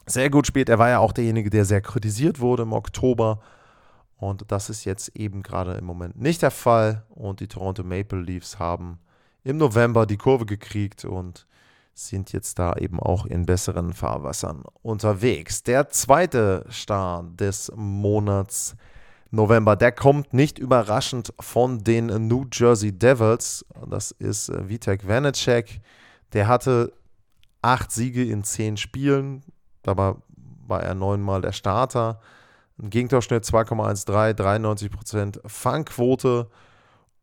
sehr 0.06 0.28
gut 0.28 0.46
spielt. 0.46 0.68
Er 0.68 0.78
war 0.78 0.88
ja 0.88 0.98
auch 0.98 1.12
derjenige, 1.12 1.50
der 1.50 1.64
sehr 1.64 1.80
kritisiert 1.80 2.40
wurde 2.40 2.64
im 2.64 2.72
Oktober 2.72 3.40
und 4.25 4.50
das 4.50 4.71
ist 4.71 4.85
jetzt 4.85 5.16
eben 5.16 5.43
gerade 5.43 5.75
im 5.75 5.85
Moment 5.85 6.19
nicht 6.19 6.43
der 6.43 6.50
Fall. 6.50 7.04
Und 7.11 7.40
die 7.40 7.49
Toronto 7.49 7.85
Maple 7.85 8.21
Leafs 8.21 8.59
haben 8.59 8.99
im 9.43 9.59
November 9.59 10.07
die 10.07 10.16
Kurve 10.16 10.47
gekriegt 10.47 11.04
und 11.04 11.47
sind 11.93 12.33
jetzt 12.33 12.59
da 12.59 12.75
eben 12.75 12.99
auch 12.99 13.26
in 13.26 13.47
besseren 13.47 13.93
Fahrwassern 13.93 14.64
unterwegs. 14.83 15.62
Der 15.62 15.90
zweite 15.90 16.64
Star 16.71 17.23
des 17.23 17.71
Monats 17.76 18.75
November, 19.31 19.76
der 19.76 19.93
kommt 19.93 20.33
nicht 20.33 20.59
überraschend 20.59 21.33
von 21.38 21.85
den 21.85 22.07
New 22.26 22.47
Jersey 22.52 22.93
Devils. 22.93 23.64
Das 23.88 24.11
ist 24.12 24.49
äh, 24.49 24.69
Vitek 24.69 25.07
Vanacek. 25.07 25.81
Der 26.33 26.49
hatte 26.49 26.93
acht 27.62 27.93
Siege 27.93 28.25
in 28.25 28.43
zehn 28.43 28.76
Spielen. 28.76 29.43
Dabei 29.83 30.14
war 30.66 30.83
er 30.83 30.95
neunmal 30.95 31.43
der 31.43 31.52
Starter. 31.52 32.21
Ein 32.83 32.90
Gegentorschnitt 32.90 33.45
2,13, 33.45 34.35
93% 34.35 35.40
Fangquote. 35.47 36.49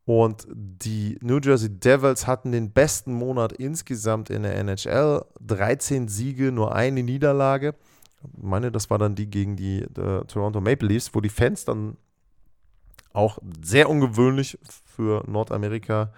Und 0.05 0.47
die 0.51 1.17
New 1.21 1.39
Jersey 1.39 1.69
Devils 1.69 2.25
hatten 2.25 2.51
den 2.51 2.71
besten 2.71 3.13
Monat 3.13 3.53
insgesamt 3.53 4.29
in 4.29 4.43
der 4.43 4.55
NHL. 4.55 5.23
13 5.41 6.07
Siege, 6.07 6.51
nur 6.51 6.73
eine 6.73 7.03
Niederlage. 7.03 7.75
Ich 8.23 8.43
meine, 8.43 8.71
das 8.71 8.89
war 8.89 8.97
dann 8.97 9.15
die 9.15 9.29
gegen 9.29 9.55
die 9.55 9.81
äh, 9.81 10.25
Toronto 10.25 10.61
Maple 10.61 10.87
Leafs, 10.87 11.13
wo 11.13 11.21
die 11.21 11.29
Fans 11.29 11.65
dann 11.65 11.97
auch 13.13 13.39
sehr 13.63 13.89
ungewöhnlich 13.89 14.57
für 14.85 15.23
Nordamerika 15.27 16.13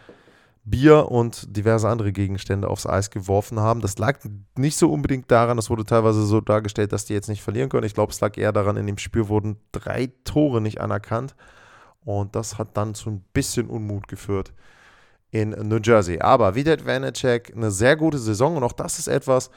Bier 0.65 1.11
und 1.11 1.55
diverse 1.55 1.89
andere 1.89 2.13
Gegenstände 2.13 2.69
aufs 2.69 2.87
Eis 2.87 3.09
geworfen 3.09 3.59
haben. 3.59 3.81
Das 3.81 3.97
lag 3.97 4.19
nicht 4.57 4.77
so 4.77 4.91
unbedingt 4.91 5.29
daran, 5.29 5.57
das 5.57 5.69
wurde 5.69 5.83
teilweise 5.83 6.25
so 6.25 6.39
dargestellt, 6.39 6.93
dass 6.93 7.05
die 7.05 7.13
jetzt 7.13 7.27
nicht 7.27 7.41
verlieren 7.41 7.69
können. 7.69 7.85
Ich 7.85 7.93
glaube, 7.93 8.13
es 8.13 8.21
lag 8.21 8.37
eher 8.37 8.53
daran, 8.53 8.77
in 8.77 8.87
dem 8.87 8.97
Spiel 8.97 9.27
wurden 9.27 9.57
drei 9.73 10.11
Tore 10.23 10.61
nicht 10.61 10.79
anerkannt. 10.79 11.35
Und 12.05 12.35
das 12.35 12.57
hat 12.57 12.77
dann 12.77 12.95
zu 12.95 13.09
ein 13.09 13.23
bisschen 13.33 13.67
Unmut 13.67 14.07
geführt 14.07 14.53
in 15.31 15.49
New 15.49 15.79
Jersey. 15.83 16.19
Aber 16.19 16.55
Videt 16.55 16.85
Vanacek, 16.85 17.53
eine 17.55 17.71
sehr 17.71 17.95
gute 17.95 18.19
Saison 18.19 18.55
und 18.55 18.63
auch 18.63 18.73
das 18.73 18.99
ist 18.99 19.07
etwas, 19.07 19.49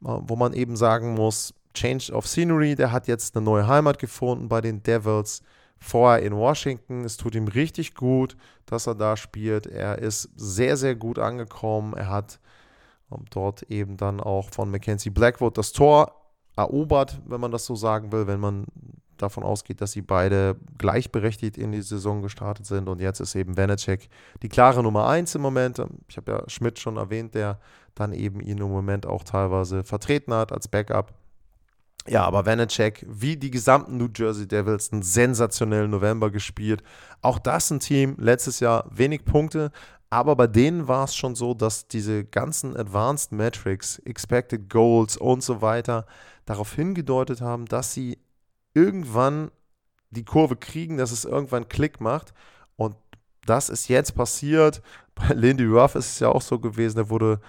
wo 0.00 0.36
man 0.36 0.54
eben 0.54 0.76
sagen 0.76 1.14
muss, 1.14 1.54
Change 1.74 2.12
of 2.12 2.26
Scenery, 2.26 2.74
der 2.74 2.92
hat 2.92 3.06
jetzt 3.06 3.36
eine 3.36 3.44
neue 3.44 3.66
Heimat 3.66 3.98
gefunden 3.98 4.48
bei 4.48 4.60
den 4.60 4.82
Devils 4.82 5.42
vorher 5.80 6.22
in 6.22 6.34
Washington. 6.34 7.04
Es 7.04 7.16
tut 7.16 7.34
ihm 7.34 7.48
richtig 7.48 7.94
gut, 7.94 8.36
dass 8.66 8.86
er 8.86 8.94
da 8.94 9.16
spielt. 9.16 9.66
Er 9.66 9.98
ist 9.98 10.30
sehr, 10.36 10.76
sehr 10.76 10.94
gut 10.94 11.18
angekommen. 11.18 11.94
Er 11.94 12.08
hat 12.08 12.40
ähm, 13.12 13.24
dort 13.30 13.62
eben 13.64 13.96
dann 13.96 14.20
auch 14.20 14.50
von 14.50 14.70
Mackenzie 14.70 15.10
Blackwood 15.10 15.58
das 15.58 15.72
Tor 15.72 16.14
erobert, 16.56 17.20
wenn 17.26 17.40
man 17.40 17.52
das 17.52 17.64
so 17.64 17.76
sagen 17.76 18.10
will, 18.12 18.26
wenn 18.26 18.40
man 18.40 18.66
davon 19.16 19.42
ausgeht, 19.42 19.80
dass 19.80 19.92
sie 19.92 20.02
beide 20.02 20.56
gleichberechtigt 20.78 21.58
in 21.58 21.72
die 21.72 21.82
Saison 21.82 22.22
gestartet 22.22 22.66
sind. 22.66 22.88
Und 22.88 23.00
jetzt 23.00 23.20
ist 23.20 23.34
eben 23.34 23.56
Vanacek 23.56 24.08
die 24.42 24.48
klare 24.48 24.82
Nummer 24.82 25.08
1 25.08 25.34
im 25.34 25.42
Moment. 25.42 25.82
Ich 26.08 26.16
habe 26.16 26.32
ja 26.32 26.42
Schmidt 26.48 26.78
schon 26.78 26.96
erwähnt, 26.96 27.34
der 27.34 27.58
dann 27.94 28.12
eben 28.12 28.40
ihn 28.40 28.58
im 28.58 28.70
Moment 28.70 29.06
auch 29.06 29.24
teilweise 29.24 29.82
vertreten 29.84 30.32
hat 30.32 30.52
als 30.52 30.68
Backup. 30.68 31.14
Ja, 32.08 32.24
aber 32.24 32.46
Vanacek, 32.46 33.04
wie 33.06 33.36
die 33.36 33.50
gesamten 33.50 33.98
New 33.98 34.08
Jersey 34.14 34.48
Devils, 34.48 34.92
einen 34.92 35.02
sensationellen 35.02 35.90
November 35.90 36.30
gespielt. 36.30 36.82
Auch 37.20 37.38
das 37.38 37.70
ein 37.70 37.80
Team, 37.80 38.16
letztes 38.18 38.60
Jahr 38.60 38.88
wenig 38.90 39.24
Punkte, 39.26 39.70
aber 40.10 40.36
bei 40.36 40.46
denen 40.46 40.88
war 40.88 41.04
es 41.04 41.14
schon 41.14 41.34
so, 41.34 41.52
dass 41.52 41.86
diese 41.86 42.24
ganzen 42.24 42.76
Advanced 42.76 43.32
Metrics, 43.32 43.98
Expected 43.98 44.70
Goals 44.70 45.18
und 45.18 45.42
so 45.42 45.60
weiter, 45.60 46.06
darauf 46.46 46.72
hingedeutet 46.72 47.42
haben, 47.42 47.66
dass 47.66 47.92
sie 47.92 48.18
irgendwann 48.72 49.50
die 50.10 50.24
Kurve 50.24 50.56
kriegen, 50.56 50.96
dass 50.96 51.12
es 51.12 51.26
irgendwann 51.26 51.68
Klick 51.68 52.00
macht. 52.00 52.32
Und 52.76 52.96
das 53.44 53.68
ist 53.68 53.88
jetzt 53.88 54.14
passiert. 54.14 54.80
Bei 55.14 55.34
Lindy 55.34 55.66
Ruff 55.66 55.94
ist 55.94 56.12
es 56.12 56.20
ja 56.20 56.28
auch 56.28 56.42
so 56.42 56.58
gewesen, 56.58 56.96
der 56.96 57.10
wurde 57.10 57.40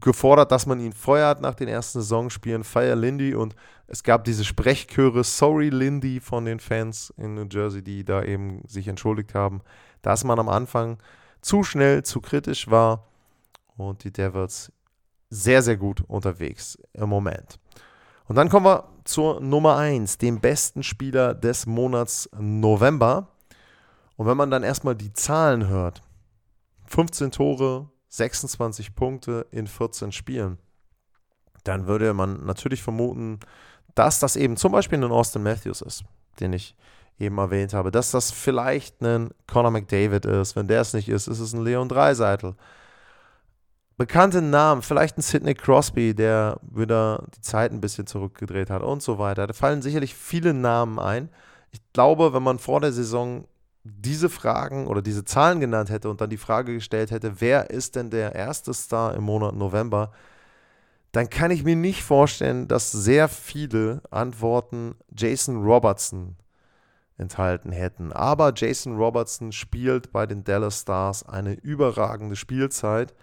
gefordert, 0.00 0.52
dass 0.52 0.66
man 0.66 0.80
ihn 0.80 0.92
feuert 0.92 1.40
nach 1.40 1.54
den 1.54 1.68
ersten 1.68 2.00
Saisonspielen, 2.00 2.64
Fire 2.64 2.94
Lindy 2.94 3.34
und 3.34 3.54
es 3.86 4.02
gab 4.02 4.24
diese 4.24 4.44
Sprechchöre 4.44 5.24
Sorry 5.24 5.68
Lindy 5.68 6.20
von 6.20 6.44
den 6.44 6.60
Fans 6.60 7.12
in 7.16 7.34
New 7.34 7.46
Jersey, 7.50 7.82
die 7.82 8.04
da 8.04 8.22
eben 8.22 8.62
sich 8.66 8.88
entschuldigt 8.88 9.34
haben, 9.34 9.62
dass 10.02 10.24
man 10.24 10.38
am 10.38 10.48
Anfang 10.48 10.98
zu 11.40 11.62
schnell, 11.62 12.02
zu 12.02 12.20
kritisch 12.20 12.70
war 12.70 13.04
und 13.76 14.04
die 14.04 14.12
Devils 14.12 14.72
sehr, 15.30 15.62
sehr 15.62 15.76
gut 15.76 16.02
unterwegs 16.08 16.78
im 16.92 17.08
Moment. 17.08 17.58
Und 18.26 18.36
dann 18.36 18.48
kommen 18.48 18.66
wir 18.66 18.88
zur 19.04 19.40
Nummer 19.40 19.76
1, 19.76 20.18
dem 20.18 20.40
besten 20.40 20.82
Spieler 20.82 21.34
des 21.34 21.66
Monats 21.66 22.28
November. 22.38 23.28
Und 24.16 24.26
wenn 24.26 24.36
man 24.36 24.50
dann 24.50 24.64
erstmal 24.64 24.96
die 24.96 25.12
Zahlen 25.12 25.68
hört, 25.68 26.02
15 26.86 27.30
Tore, 27.30 27.88
26 28.16 28.94
Punkte 28.94 29.46
in 29.50 29.66
14 29.66 30.12
Spielen, 30.12 30.58
dann 31.64 31.86
würde 31.86 32.14
man 32.14 32.44
natürlich 32.44 32.82
vermuten, 32.82 33.40
dass 33.94 34.20
das 34.20 34.36
eben 34.36 34.56
zum 34.56 34.72
Beispiel 34.72 35.02
ein 35.02 35.10
Austin 35.10 35.42
Matthews 35.42 35.80
ist, 35.80 36.04
den 36.40 36.52
ich 36.52 36.76
eben 37.18 37.38
erwähnt 37.38 37.72
habe, 37.72 37.90
dass 37.90 38.10
das 38.10 38.30
vielleicht 38.30 39.02
ein 39.02 39.30
Conor 39.46 39.70
McDavid 39.70 40.26
ist. 40.26 40.54
Wenn 40.54 40.68
der 40.68 40.82
es 40.82 40.92
nicht 40.92 41.08
ist, 41.08 41.28
ist 41.28 41.40
es 41.40 41.52
ein 41.54 41.64
Leon 41.64 41.88
Dreiseitel. 41.88 42.54
Bekannte 43.96 44.42
Namen, 44.42 44.82
vielleicht 44.82 45.16
ein 45.16 45.22
Sidney 45.22 45.54
Crosby, 45.54 46.14
der 46.14 46.60
wieder 46.62 47.24
die 47.34 47.40
Zeit 47.40 47.72
ein 47.72 47.80
bisschen 47.80 48.06
zurückgedreht 48.06 48.68
hat 48.68 48.82
und 48.82 49.02
so 49.02 49.18
weiter. 49.18 49.46
Da 49.46 49.54
fallen 49.54 49.80
sicherlich 49.80 50.14
viele 50.14 50.52
Namen 50.52 50.98
ein. 50.98 51.30
Ich 51.70 51.80
glaube, 51.94 52.34
wenn 52.34 52.42
man 52.42 52.58
vor 52.58 52.80
der 52.80 52.92
Saison 52.92 53.46
diese 53.98 54.28
Fragen 54.28 54.86
oder 54.86 55.02
diese 55.02 55.24
Zahlen 55.24 55.60
genannt 55.60 55.90
hätte 55.90 56.10
und 56.10 56.20
dann 56.20 56.30
die 56.30 56.36
Frage 56.36 56.74
gestellt 56.74 57.10
hätte, 57.10 57.40
wer 57.40 57.70
ist 57.70 57.96
denn 57.96 58.10
der 58.10 58.34
erste 58.34 58.74
Star 58.74 59.14
im 59.14 59.24
Monat 59.24 59.54
November, 59.54 60.12
dann 61.12 61.30
kann 61.30 61.50
ich 61.50 61.64
mir 61.64 61.76
nicht 61.76 62.02
vorstellen, 62.02 62.68
dass 62.68 62.92
sehr 62.92 63.28
viele 63.28 64.02
Antworten 64.10 64.96
Jason 65.16 65.64
Robertson 65.64 66.36
enthalten 67.18 67.72
hätten. 67.72 68.12
Aber 68.12 68.52
Jason 68.54 68.96
Robertson 68.96 69.52
spielt 69.52 70.12
bei 70.12 70.26
den 70.26 70.44
Dallas 70.44 70.80
Stars 70.80 71.26
eine 71.26 71.54
überragende 71.54 72.36
Spielzeit. 72.36 73.14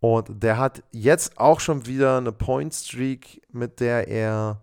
Und 0.00 0.42
der 0.42 0.58
hat 0.58 0.82
jetzt 0.90 1.38
auch 1.38 1.60
schon 1.60 1.86
wieder 1.86 2.18
eine 2.18 2.32
Point 2.32 2.74
Streak, 2.74 3.42
mit 3.52 3.80
der 3.80 4.08
er 4.08 4.62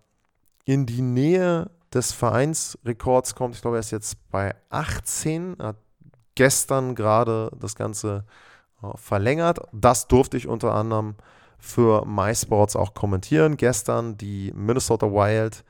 in 0.66 0.86
die 0.86 1.02
Nähe 1.02 1.70
des 1.94 2.12
Vereinsrekords 2.12 3.36
kommt. 3.36 3.56
Ich 3.56 3.62
glaube, 3.62 3.78
er 3.78 3.82
ist 3.82 3.92
jetzt 3.92 4.18
bei 4.30 4.56
18, 4.70 5.58
hat 5.60 5.78
gestern 6.36 6.96
gerade 6.96 7.52
das 7.60 7.76
Ganze 7.76 8.26
äh, 8.82 8.96
verlängert. 8.96 9.60
Das 9.72 10.08
durfte 10.08 10.38
ich 10.38 10.48
unter 10.48 10.74
anderem 10.74 11.16
für 11.58 12.06
MySports 12.06 12.76
auch 12.76 12.94
kommentieren. 12.94 13.58
Gestern 13.58 14.18
die 14.18 14.54
Minnesota 14.56 15.08
Wild 15.08 15.64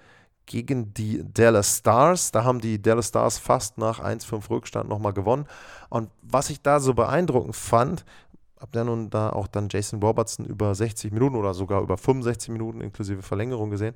gegen 0.46 0.94
die 0.94 1.24
Dallas 1.34 1.78
Stars. 1.78 2.32
Da 2.32 2.44
haben 2.44 2.60
die 2.60 2.82
Dallas 2.82 3.10
Stars 3.10 3.38
fast 3.38 3.78
nach 3.78 4.00
1-5 4.04 4.50
Rückstand 4.50 4.90
nochmal 4.90 5.14
gewonnen. 5.14 5.46
Und 5.90 6.10
was 6.22 6.50
ich 6.50 6.62
da 6.62 6.80
so 6.80 6.94
beeindruckend 6.94 7.56
fand, 7.56 8.06
habe 8.60 8.72
dann 8.72 8.88
nun 8.88 9.10
da 9.10 9.30
auch 9.30 9.48
dann 9.48 9.70
Jason 9.70 10.02
Robertson 10.02 10.46
über 10.46 10.74
60 10.74 11.12
Minuten 11.12 11.36
oder 11.36 11.54
sogar 11.54 11.82
über 11.82 11.98
65 11.98 12.50
Minuten 12.50 12.82
inklusive 12.82 13.22
Verlängerung 13.22 13.70
gesehen 13.70 13.94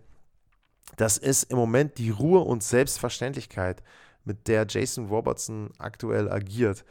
das 0.97 1.17
ist 1.17 1.43
im 1.43 1.57
Moment 1.57 1.97
die 1.97 2.09
Ruhe 2.09 2.41
und 2.41 2.63
Selbstverständlichkeit, 2.63 3.81
mit 4.23 4.47
der 4.47 4.65
Jason 4.69 5.07
Robertson 5.07 5.71
aktuell 5.79 6.31
agiert. 6.31 6.85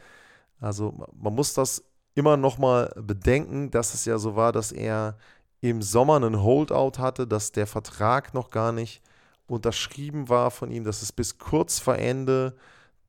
Also 0.59 0.93
man 1.13 1.33
muss 1.33 1.53
das 1.53 1.83
immer 2.13 2.35
noch 2.37 2.57
mal 2.57 2.93
bedenken, 2.97 3.71
dass 3.71 3.93
es 3.93 4.05
ja 4.05 4.17
so 4.17 4.35
war, 4.35 4.51
dass 4.51 4.71
er 4.71 5.17
im 5.61 5.81
Sommer 5.81 6.17
einen 6.17 6.41
Holdout 6.41 6.99
hatte, 6.99 7.27
dass 7.27 7.51
der 7.51 7.67
Vertrag 7.67 8.33
noch 8.33 8.49
gar 8.49 8.71
nicht 8.71 9.01
unterschrieben 9.47 10.27
war 10.27 10.51
von 10.51 10.71
ihm, 10.71 10.83
dass 10.83 11.01
es 11.01 11.11
bis 11.11 11.37
kurz 11.37 11.79
vor 11.79 11.95
Ende 11.95 12.55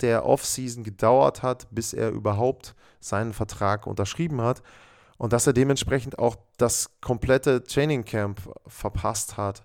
der 0.00 0.26
Offseason 0.26 0.84
gedauert 0.84 1.42
hat, 1.42 1.66
bis 1.70 1.92
er 1.92 2.10
überhaupt 2.10 2.74
seinen 3.00 3.32
Vertrag 3.32 3.86
unterschrieben 3.86 4.40
hat 4.40 4.62
und 5.18 5.32
dass 5.32 5.46
er 5.46 5.52
dementsprechend 5.52 6.18
auch 6.18 6.36
das 6.56 6.90
komplette 7.00 7.62
Training 7.62 8.04
Camp 8.04 8.40
verpasst 8.66 9.36
hat. 9.36 9.64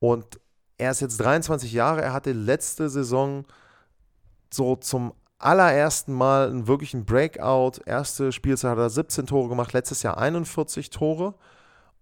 Und 0.00 0.40
er 0.78 0.92
ist 0.92 1.00
jetzt 1.00 1.18
23 1.18 1.72
Jahre, 1.72 2.02
er 2.02 2.12
hatte 2.12 2.32
letzte 2.32 2.88
Saison 2.88 3.44
so 4.52 4.76
zum 4.76 5.12
allerersten 5.38 6.12
Mal 6.12 6.48
einen 6.48 6.66
wirklichen 6.66 7.04
Breakout. 7.04 7.80
Erste 7.84 8.32
Spielzeit 8.32 8.72
hat 8.72 8.78
er 8.78 8.90
17 8.90 9.26
Tore 9.26 9.48
gemacht, 9.48 9.72
letztes 9.72 10.02
Jahr 10.02 10.18
41 10.18 10.90
Tore. 10.90 11.34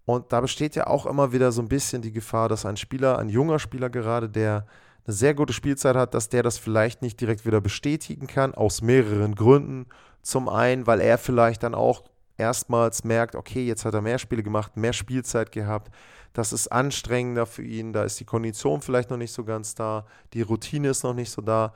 Und 0.04 0.32
da 0.32 0.40
besteht 0.40 0.76
ja 0.76 0.86
auch 0.86 1.06
immer 1.06 1.32
wieder 1.32 1.52
so 1.52 1.60
ein 1.60 1.68
bisschen 1.68 2.00
die 2.00 2.12
Gefahr, 2.12 2.48
dass 2.48 2.64
ein 2.64 2.76
Spieler, 2.76 3.18
ein 3.18 3.28
junger 3.28 3.58
Spieler 3.58 3.90
gerade, 3.90 4.28
der 4.28 4.66
eine 5.06 5.14
sehr 5.14 5.34
gute 5.34 5.52
Spielzeit 5.52 5.96
hat, 5.96 6.14
dass 6.14 6.28
der 6.28 6.42
das 6.42 6.58
vielleicht 6.58 7.02
nicht 7.02 7.20
direkt 7.20 7.44
wieder 7.44 7.60
bestätigen 7.60 8.26
kann, 8.26 8.54
aus 8.54 8.82
mehreren 8.82 9.34
Gründen. 9.34 9.86
Zum 10.22 10.48
einen, 10.48 10.86
weil 10.86 11.00
er 11.00 11.18
vielleicht 11.18 11.62
dann 11.62 11.74
auch 11.74 12.04
erstmals 12.36 13.04
merkt, 13.04 13.34
okay, 13.34 13.66
jetzt 13.66 13.84
hat 13.84 13.94
er 13.94 14.02
mehr 14.02 14.18
Spiele 14.18 14.42
gemacht, 14.42 14.76
mehr 14.76 14.92
Spielzeit 14.92 15.52
gehabt 15.52 15.90
das 16.36 16.52
ist 16.52 16.68
anstrengender 16.68 17.46
für 17.46 17.62
ihn, 17.62 17.94
da 17.94 18.04
ist 18.04 18.20
die 18.20 18.26
Kondition 18.26 18.82
vielleicht 18.82 19.08
noch 19.08 19.16
nicht 19.16 19.32
so 19.32 19.42
ganz 19.42 19.74
da, 19.74 20.04
die 20.34 20.42
Routine 20.42 20.90
ist 20.90 21.02
noch 21.02 21.14
nicht 21.14 21.30
so 21.30 21.40
da. 21.40 21.72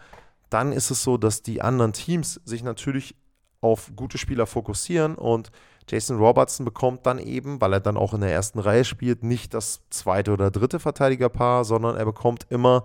Dann 0.50 0.72
ist 0.72 0.90
es 0.90 1.02
so, 1.02 1.16
dass 1.16 1.42
die 1.42 1.62
anderen 1.62 1.94
Teams 1.94 2.40
sich 2.44 2.62
natürlich 2.62 3.14
auf 3.62 3.90
gute 3.96 4.18
Spieler 4.18 4.46
fokussieren 4.46 5.14
und 5.14 5.50
Jason 5.88 6.18
Robertson 6.18 6.66
bekommt 6.66 7.06
dann 7.06 7.18
eben, 7.18 7.58
weil 7.62 7.72
er 7.72 7.80
dann 7.80 7.96
auch 7.96 8.12
in 8.12 8.20
der 8.20 8.32
ersten 8.32 8.58
Reihe 8.58 8.84
spielt, 8.84 9.22
nicht 9.22 9.54
das 9.54 9.80
zweite 9.88 10.32
oder 10.32 10.50
dritte 10.50 10.78
Verteidigerpaar, 10.78 11.64
sondern 11.64 11.96
er 11.96 12.04
bekommt 12.04 12.46
immer 12.50 12.84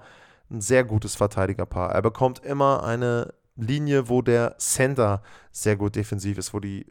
ein 0.50 0.62
sehr 0.62 0.86
gutes 0.86 1.16
Verteidigerpaar. 1.16 1.92
Er 1.92 2.02
bekommt 2.02 2.40
immer 2.40 2.86
eine 2.86 3.34
Linie, 3.58 4.08
wo 4.08 4.22
der 4.22 4.58
Center 4.60 5.22
sehr 5.52 5.76
gut 5.76 5.96
defensiv 5.96 6.38
ist, 6.38 6.54
wo 6.54 6.62
die 6.62 6.86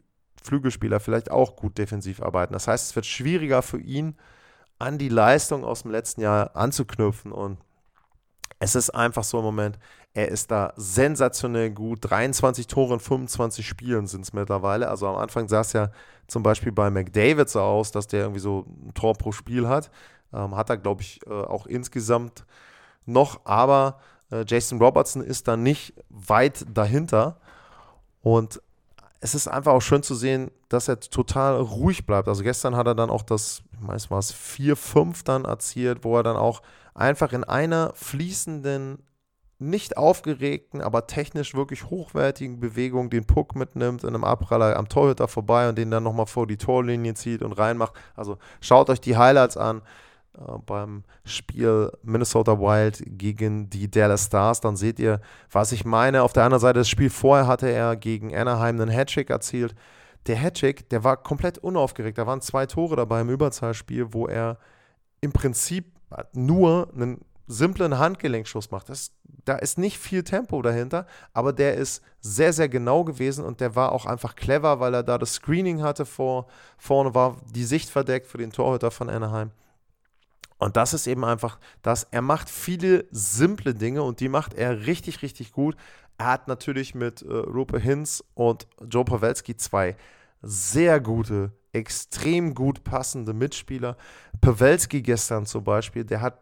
Flügelspieler 0.45 0.99
vielleicht 0.99 1.31
auch 1.31 1.55
gut 1.55 1.77
defensiv 1.77 2.21
arbeiten. 2.21 2.53
Das 2.53 2.67
heißt, 2.67 2.89
es 2.89 2.95
wird 2.95 3.05
schwieriger 3.05 3.61
für 3.61 3.79
ihn, 3.79 4.15
an 4.79 4.97
die 4.97 5.09
Leistung 5.09 5.63
aus 5.63 5.83
dem 5.83 5.91
letzten 5.91 6.21
Jahr 6.21 6.55
anzuknüpfen. 6.55 7.31
Und 7.31 7.57
es 8.59 8.75
ist 8.75 8.89
einfach 8.91 9.23
so 9.23 9.39
im 9.39 9.45
Moment, 9.45 9.79
er 10.13 10.29
ist 10.29 10.49
da 10.49 10.73
sensationell 10.77 11.71
gut. 11.71 11.99
23 12.09 12.67
Tore 12.67 12.93
in 12.95 12.99
25 12.99 13.67
Spielen 13.67 14.07
sind 14.07 14.21
es 14.21 14.33
mittlerweile. 14.33 14.89
Also 14.89 15.07
am 15.07 15.17
Anfang 15.17 15.49
sah 15.49 15.61
es 15.61 15.73
ja 15.73 15.91
zum 16.27 16.41
Beispiel 16.41 16.71
bei 16.71 16.89
McDavid 16.89 17.49
so 17.49 17.59
aus, 17.59 17.91
dass 17.91 18.07
der 18.07 18.21
irgendwie 18.21 18.39
so 18.39 18.65
ein 18.85 18.93
Tor 18.93 19.13
pro 19.13 19.33
Spiel 19.33 19.67
hat. 19.67 19.91
Ähm, 20.33 20.55
hat 20.55 20.69
er, 20.69 20.77
glaube 20.77 21.01
ich, 21.01 21.19
äh, 21.27 21.31
auch 21.31 21.65
insgesamt 21.65 22.45
noch. 23.05 23.41
Aber 23.43 23.99
äh, 24.31 24.45
Jason 24.47 24.79
Robertson 24.79 25.21
ist 25.21 25.49
da 25.49 25.57
nicht 25.57 25.93
weit 26.09 26.65
dahinter. 26.73 27.37
Und 28.21 28.61
es 29.25 29.33
ist 29.33 29.47
einfach 29.47 29.73
auch 29.73 29.81
schön 29.81 30.03
zu 30.03 30.13
sehen, 30.13 30.51
dass 30.69 30.87
er 30.87 30.99
total 30.99 31.59
ruhig 31.59 32.05
bleibt. 32.05 32.27
Also 32.27 32.43
gestern 32.43 32.75
hat 32.75 32.85
er 32.85 32.93
dann 32.93 33.09
auch 33.09 33.23
das, 33.23 33.63
ich 33.81 33.95
es 33.95 34.11
war 34.11 34.19
es 34.19 34.31
4-5 34.31 35.25
dann 35.25 35.45
erzielt, 35.45 36.03
wo 36.03 36.15
er 36.15 36.21
dann 36.21 36.37
auch 36.37 36.61
einfach 36.93 37.33
in 37.33 37.43
einer 37.43 37.91
fließenden, 37.95 38.99
nicht 39.57 39.97
aufgeregten, 39.97 40.79
aber 40.79 41.07
technisch 41.07 41.55
wirklich 41.55 41.89
hochwertigen 41.89 42.59
Bewegung 42.59 43.09
den 43.09 43.25
Puck 43.25 43.55
mitnimmt, 43.55 44.03
in 44.03 44.09
einem 44.09 44.25
Abpraller 44.25 44.77
am 44.77 44.89
Torhüter 44.89 45.27
vorbei 45.27 45.69
und 45.69 45.77
den 45.77 45.89
dann 45.89 46.03
nochmal 46.03 46.27
vor 46.27 46.45
die 46.45 46.57
Torlinie 46.57 47.15
zieht 47.15 47.41
und 47.41 47.53
reinmacht. 47.53 47.93
Also 48.15 48.37
schaut 48.61 48.91
euch 48.91 49.01
die 49.01 49.17
Highlights 49.17 49.57
an 49.57 49.81
beim 50.65 51.03
Spiel 51.23 51.91
Minnesota 52.03 52.59
Wild 52.59 53.03
gegen 53.05 53.69
die 53.69 53.89
Dallas 53.89 54.25
Stars. 54.25 54.61
Dann 54.61 54.75
seht 54.75 54.99
ihr, 54.99 55.21
was 55.51 55.71
ich 55.71 55.85
meine. 55.85 56.23
Auf 56.23 56.33
der 56.33 56.43
anderen 56.43 56.61
Seite, 56.61 56.79
das 56.79 56.89
Spiel 56.89 57.09
vorher 57.09 57.47
hatte 57.47 57.69
er 57.69 57.95
gegen 57.95 58.35
Anaheim 58.35 58.79
einen 58.79 58.89
Hattrick 58.89 59.29
erzielt. 59.29 59.75
Der 60.27 60.35
Hattrick, 60.37 60.89
der 60.89 61.03
war 61.03 61.17
komplett 61.17 61.57
unaufgeregt. 61.57 62.17
Da 62.17 62.27
waren 62.27 62.41
zwei 62.41 62.65
Tore 62.65 62.95
dabei 62.95 63.21
im 63.21 63.29
Überzahlspiel, 63.29 64.13
wo 64.13 64.27
er 64.27 64.57
im 65.21 65.31
Prinzip 65.31 65.85
nur 66.33 66.89
einen 66.93 67.21
simplen 67.47 67.97
Handgelenkschuss 67.97 68.71
macht. 68.71 68.89
Das, 68.89 69.11
da 69.45 69.55
ist 69.55 69.77
nicht 69.77 69.99
viel 69.99 70.23
Tempo 70.23 70.61
dahinter, 70.61 71.05
aber 71.33 71.53
der 71.53 71.75
ist 71.75 72.01
sehr, 72.19 72.53
sehr 72.53 72.69
genau 72.69 73.03
gewesen 73.03 73.45
und 73.45 73.61
der 73.61 73.75
war 73.75 73.91
auch 73.91 74.05
einfach 74.05 74.35
clever, 74.35 74.79
weil 74.79 74.93
er 74.93 75.03
da 75.03 75.17
das 75.17 75.35
Screening 75.35 75.81
hatte 75.83 76.05
vor, 76.05 76.47
vorne, 76.77 77.13
war 77.13 77.37
die 77.53 77.63
Sicht 77.63 77.89
verdeckt 77.89 78.27
für 78.27 78.39
den 78.39 78.51
Torhüter 78.51 78.89
von 78.91 79.09
Anaheim. 79.09 79.51
Und 80.57 80.77
das 80.77 80.93
ist 80.93 81.07
eben 81.07 81.25
einfach 81.25 81.59
das, 81.81 82.07
er 82.11 82.21
macht 82.21 82.49
viele 82.49 83.05
simple 83.11 83.73
Dinge 83.73 84.03
und 84.03 84.19
die 84.19 84.29
macht 84.29 84.53
er 84.53 84.85
richtig, 84.85 85.21
richtig 85.21 85.51
gut. 85.51 85.75
Er 86.17 86.27
hat 86.27 86.47
natürlich 86.47 86.95
mit 86.95 87.21
äh, 87.21 87.33
Rupe 87.33 87.79
Hinz 87.79 88.23
und 88.35 88.67
Joe 88.89 89.03
Pawelski 89.03 89.57
zwei 89.57 89.97
sehr 90.41 90.99
gute, 91.01 91.51
extrem 91.73 92.53
gut 92.53 92.83
passende 92.83 93.33
Mitspieler. 93.33 93.97
Pawelski 94.39 95.01
gestern 95.01 95.45
zum 95.45 95.63
Beispiel, 95.63 96.05
der 96.05 96.21
hat 96.21 96.39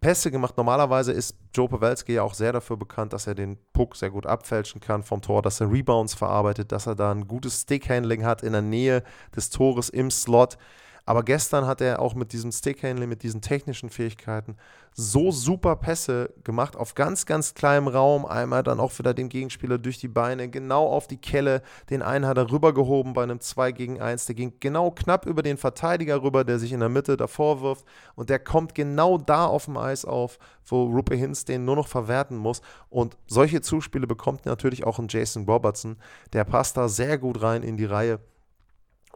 Pässe 0.00 0.30
gemacht. 0.30 0.56
Normalerweise 0.56 1.12
ist 1.12 1.36
Joe 1.54 1.68
Pawelski 1.68 2.14
ja 2.14 2.22
auch 2.22 2.34
sehr 2.34 2.52
dafür 2.52 2.76
bekannt, 2.76 3.12
dass 3.12 3.26
er 3.26 3.34
den 3.34 3.58
Puck 3.72 3.96
sehr 3.96 4.10
gut 4.10 4.26
abfälschen 4.26 4.80
kann 4.80 5.02
vom 5.02 5.22
Tor, 5.22 5.42
dass 5.42 5.60
er 5.60 5.70
Rebounds 5.70 6.14
verarbeitet, 6.14 6.72
dass 6.72 6.86
er 6.86 6.94
da 6.94 7.10
ein 7.10 7.26
gutes 7.26 7.62
Stickhandling 7.62 8.24
hat 8.24 8.42
in 8.42 8.52
der 8.52 8.62
Nähe 8.62 9.02
des 9.34 9.50
Tores 9.50 9.88
im 9.88 10.10
Slot. 10.10 10.56
Aber 11.08 11.22
gestern 11.22 11.66
hat 11.66 11.80
er 11.80 12.02
auch 12.02 12.14
mit 12.14 12.34
diesem 12.34 12.52
Stickhandling, 12.52 13.08
mit 13.08 13.22
diesen 13.22 13.40
technischen 13.40 13.88
Fähigkeiten 13.88 14.58
so 14.92 15.30
super 15.30 15.76
Pässe 15.76 16.34
gemacht 16.44 16.76
auf 16.76 16.94
ganz, 16.94 17.24
ganz 17.24 17.54
kleinem 17.54 17.88
Raum. 17.88 18.26
Einmal 18.26 18.62
dann 18.62 18.78
auch 18.78 18.98
wieder 18.98 19.14
den 19.14 19.30
Gegenspieler 19.30 19.78
durch 19.78 19.96
die 19.96 20.08
Beine, 20.08 20.50
genau 20.50 20.86
auf 20.86 21.06
die 21.06 21.16
Kelle. 21.16 21.62
Den 21.88 22.02
einen 22.02 22.26
hat 22.26 22.36
er 22.36 22.52
rübergehoben 22.52 23.14
bei 23.14 23.22
einem 23.22 23.40
2 23.40 23.72
gegen 23.72 24.02
1. 24.02 24.26
Der 24.26 24.34
ging 24.34 24.52
genau 24.60 24.90
knapp 24.90 25.24
über 25.24 25.42
den 25.42 25.56
Verteidiger 25.56 26.22
rüber, 26.22 26.44
der 26.44 26.58
sich 26.58 26.72
in 26.72 26.80
der 26.80 26.90
Mitte 26.90 27.16
davor 27.16 27.62
wirft. 27.62 27.86
Und 28.14 28.28
der 28.28 28.38
kommt 28.38 28.74
genau 28.74 29.16
da 29.16 29.46
auf 29.46 29.64
dem 29.64 29.78
Eis 29.78 30.04
auf, 30.04 30.38
wo 30.66 30.84
Rupe 30.84 31.14
Hintz 31.14 31.46
den 31.46 31.64
nur 31.64 31.76
noch 31.76 31.88
verwerten 31.88 32.36
muss. 32.36 32.60
Und 32.90 33.16
solche 33.26 33.62
Zuspiele 33.62 34.06
bekommt 34.06 34.44
natürlich 34.44 34.84
auch 34.84 34.98
ein 34.98 35.08
Jason 35.08 35.46
Robertson. 35.46 35.96
Der 36.34 36.44
passt 36.44 36.76
da 36.76 36.86
sehr 36.86 37.16
gut 37.16 37.40
rein 37.40 37.62
in 37.62 37.78
die 37.78 37.86
Reihe. 37.86 38.20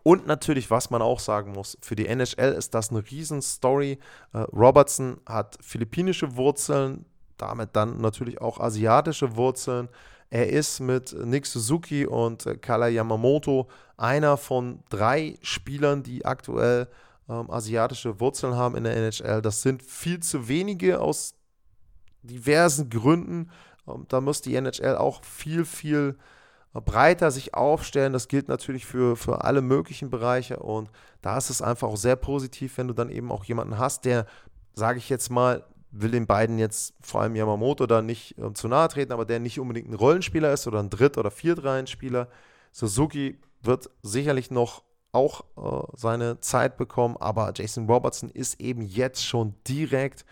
Und 0.02 0.26
natürlich, 0.26 0.70
was 0.70 0.90
man 0.90 1.00
auch 1.00 1.20
sagen 1.20 1.52
muss, 1.52 1.78
für 1.80 1.94
die 1.94 2.06
NHL 2.06 2.52
ist 2.52 2.74
das 2.74 2.90
eine 2.90 3.08
Riesenstory. 3.08 3.98
Äh, 4.32 4.38
Robertson 4.38 5.20
hat 5.26 5.58
philippinische 5.60 6.36
Wurzeln, 6.36 7.04
damit 7.36 7.70
dann 7.74 8.00
natürlich 8.00 8.40
auch 8.40 8.58
asiatische 8.58 9.36
Wurzeln. 9.36 9.88
Er 10.30 10.48
ist 10.48 10.80
mit 10.80 11.14
Nick 11.24 11.46
Suzuki 11.46 12.06
und 12.06 12.46
äh, 12.46 12.56
Kala 12.56 12.88
Yamamoto 12.88 13.68
einer 13.96 14.36
von 14.36 14.82
drei 14.88 15.38
Spielern, 15.42 16.02
die 16.02 16.24
aktuell 16.24 16.88
ähm, 17.28 17.50
asiatische 17.50 18.18
Wurzeln 18.18 18.56
haben 18.56 18.74
in 18.74 18.84
der 18.84 18.96
NHL. 18.96 19.42
Das 19.42 19.62
sind 19.62 19.82
viel 19.82 20.20
zu 20.20 20.48
wenige 20.48 21.00
aus 21.00 21.34
diversen 22.22 22.90
Gründen. 22.90 23.50
Ähm, 23.86 24.06
da 24.08 24.20
muss 24.20 24.42
die 24.42 24.56
NHL 24.56 24.96
auch 24.96 25.22
viel, 25.24 25.64
viel 25.64 26.16
breiter 26.80 27.30
sich 27.30 27.54
aufstellen. 27.54 28.12
Das 28.12 28.28
gilt 28.28 28.48
natürlich 28.48 28.86
für, 28.86 29.16
für 29.16 29.44
alle 29.44 29.62
möglichen 29.62 30.10
Bereiche 30.10 30.58
und 30.58 30.90
da 31.20 31.36
ist 31.36 31.50
es 31.50 31.62
einfach 31.62 31.88
auch 31.88 31.96
sehr 31.96 32.16
positiv, 32.16 32.78
wenn 32.78 32.88
du 32.88 32.94
dann 32.94 33.10
eben 33.10 33.30
auch 33.30 33.44
jemanden 33.44 33.78
hast, 33.78 34.04
der, 34.04 34.26
sage 34.74 34.98
ich 34.98 35.08
jetzt 35.08 35.30
mal, 35.30 35.64
will 35.92 36.10
den 36.10 36.26
beiden 36.26 36.58
jetzt 36.58 36.94
vor 37.00 37.20
allem 37.20 37.36
Yamamoto 37.36 37.86
da 37.86 38.00
nicht 38.00 38.38
äh, 38.38 38.52
zu 38.54 38.66
nahe 38.66 38.88
treten, 38.88 39.12
aber 39.12 39.26
der 39.26 39.38
nicht 39.38 39.60
unbedingt 39.60 39.88
ein 39.90 39.94
Rollenspieler 39.94 40.52
ist 40.52 40.66
oder 40.66 40.80
ein 40.80 40.90
Dritt- 40.90 41.18
oder 41.18 41.30
Viertreihenspieler. 41.30 42.28
Suzuki 42.72 43.38
wird 43.60 43.90
sicherlich 44.02 44.50
noch 44.50 44.82
auch 45.12 45.44
äh, 45.56 45.86
seine 45.94 46.40
Zeit 46.40 46.78
bekommen, 46.78 47.16
aber 47.18 47.52
Jason 47.54 47.86
Robertson 47.86 48.30
ist 48.30 48.60
eben 48.60 48.80
jetzt 48.80 49.24
schon 49.24 49.54
direkt 49.68 50.24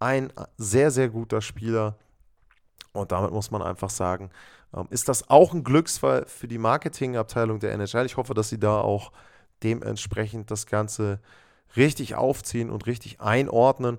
ein 0.00 0.32
sehr, 0.56 0.90
sehr 0.90 1.10
guter 1.10 1.42
Spieler. 1.42 1.98
Und 2.92 3.12
damit 3.12 3.32
muss 3.32 3.50
man 3.50 3.62
einfach 3.62 3.90
sagen, 3.90 4.30
ähm, 4.74 4.86
ist 4.90 5.08
das 5.08 5.30
auch 5.30 5.54
ein 5.54 5.64
Glücksfall 5.64 6.26
für 6.26 6.48
die 6.48 6.58
Marketingabteilung 6.58 7.58
der 7.58 7.72
NHL? 7.72 8.06
Ich 8.06 8.16
hoffe, 8.16 8.34
dass 8.34 8.48
sie 8.48 8.58
da 8.58 8.80
auch 8.80 9.12
dementsprechend 9.62 10.50
das 10.50 10.66
Ganze 10.66 11.20
richtig 11.76 12.14
aufziehen 12.14 12.70
und 12.70 12.86
richtig 12.86 13.20
einordnen. 13.20 13.98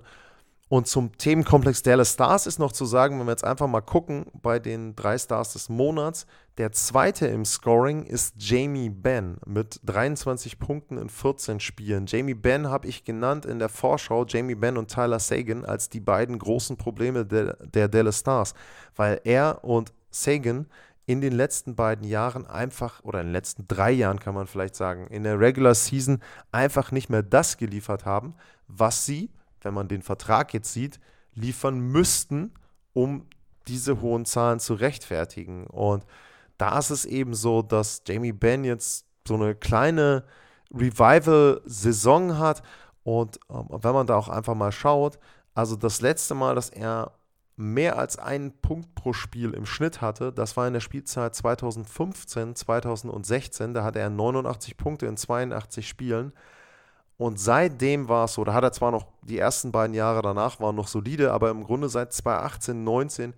Und 0.68 0.86
zum 0.86 1.16
Themenkomplex 1.18 1.82
Dallas 1.82 2.14
Stars 2.14 2.46
ist 2.46 2.58
noch 2.58 2.72
zu 2.72 2.86
sagen, 2.86 3.18
wenn 3.18 3.26
wir 3.26 3.32
jetzt 3.32 3.44
einfach 3.44 3.66
mal 3.66 3.82
gucken 3.82 4.26
bei 4.32 4.58
den 4.58 4.96
drei 4.96 5.18
Stars 5.18 5.52
des 5.52 5.68
Monats, 5.68 6.26
der 6.56 6.72
zweite 6.72 7.26
im 7.26 7.44
Scoring 7.44 8.04
ist 8.04 8.34
Jamie 8.38 8.88
Benn 8.88 9.36
mit 9.44 9.80
23 9.84 10.58
Punkten 10.58 10.96
in 10.96 11.10
14 11.10 11.60
Spielen. 11.60 12.06
Jamie 12.06 12.34
Benn 12.34 12.70
habe 12.70 12.88
ich 12.88 13.04
genannt 13.04 13.44
in 13.44 13.58
der 13.58 13.68
Vorschau, 13.68 14.24
Jamie 14.24 14.54
Benn 14.54 14.78
und 14.78 14.90
Tyler 14.90 15.18
Sagan 15.18 15.64
als 15.64 15.90
die 15.90 16.00
beiden 16.00 16.38
großen 16.38 16.76
Probleme 16.78 17.26
der, 17.26 17.56
der 17.58 17.88
Dallas 17.88 18.20
Stars, 18.20 18.54
weil 18.96 19.20
er 19.24 19.64
und 19.64 19.92
Sagan 20.10 20.66
in 21.06 21.20
den 21.20 21.34
letzten 21.34 21.74
beiden 21.74 22.06
Jahren 22.06 22.46
einfach, 22.46 23.04
oder 23.04 23.20
in 23.20 23.26
den 23.26 23.32
letzten 23.34 23.68
drei 23.68 23.90
Jahren 23.90 24.18
kann 24.18 24.34
man 24.34 24.46
vielleicht 24.46 24.76
sagen, 24.76 25.08
in 25.08 25.24
der 25.24 25.38
Regular 25.38 25.74
Season 25.74 26.20
einfach 26.52 26.92
nicht 26.92 27.10
mehr 27.10 27.22
das 27.22 27.58
geliefert 27.58 28.06
haben, 28.06 28.34
was 28.68 29.04
sie, 29.04 29.30
wenn 29.64 29.74
man 29.74 29.88
den 29.88 30.02
Vertrag 30.02 30.54
jetzt 30.54 30.72
sieht, 30.72 31.00
liefern 31.34 31.80
müssten, 31.80 32.52
um 32.92 33.26
diese 33.66 34.00
hohen 34.00 34.24
Zahlen 34.24 34.60
zu 34.60 34.74
rechtfertigen. 34.74 35.66
Und 35.66 36.04
da 36.58 36.78
ist 36.78 36.90
es 36.90 37.04
eben 37.04 37.34
so, 37.34 37.62
dass 37.62 38.02
Jamie 38.06 38.32
Benn 38.32 38.64
jetzt 38.64 39.06
so 39.26 39.34
eine 39.34 39.54
kleine 39.54 40.24
Revival-Saison 40.72 42.38
hat. 42.38 42.62
Und 43.02 43.38
ähm, 43.50 43.66
wenn 43.70 43.94
man 43.94 44.06
da 44.06 44.16
auch 44.16 44.28
einfach 44.28 44.54
mal 44.54 44.72
schaut, 44.72 45.18
also 45.54 45.76
das 45.76 46.00
letzte 46.00 46.34
Mal, 46.34 46.54
dass 46.54 46.70
er 46.70 47.12
mehr 47.56 47.98
als 47.98 48.18
einen 48.18 48.52
Punkt 48.60 48.94
pro 48.94 49.12
Spiel 49.12 49.52
im 49.52 49.66
Schnitt 49.66 50.00
hatte. 50.00 50.32
Das 50.32 50.56
war 50.56 50.66
in 50.66 50.72
der 50.72 50.80
Spielzeit 50.80 51.34
2015, 51.34 52.56
2016. 52.56 53.74
Da 53.74 53.84
hatte 53.84 54.00
er 54.00 54.10
89 54.10 54.76
Punkte 54.76 55.06
in 55.06 55.16
82 55.16 55.86
Spielen. 55.86 56.32
Und 57.16 57.38
seitdem 57.38 58.08
war 58.08 58.24
es 58.24 58.34
so, 58.34 58.44
da 58.44 58.54
hat 58.54 58.64
er 58.64 58.72
zwar 58.72 58.90
noch 58.90 59.06
die 59.22 59.38
ersten 59.38 59.70
beiden 59.70 59.94
Jahre 59.94 60.22
danach 60.22 60.58
waren 60.60 60.76
noch 60.76 60.88
solide, 60.88 61.32
aber 61.32 61.50
im 61.50 61.64
Grunde 61.64 61.88
seit 61.88 62.12
2018, 62.12 62.82
19 62.82 63.34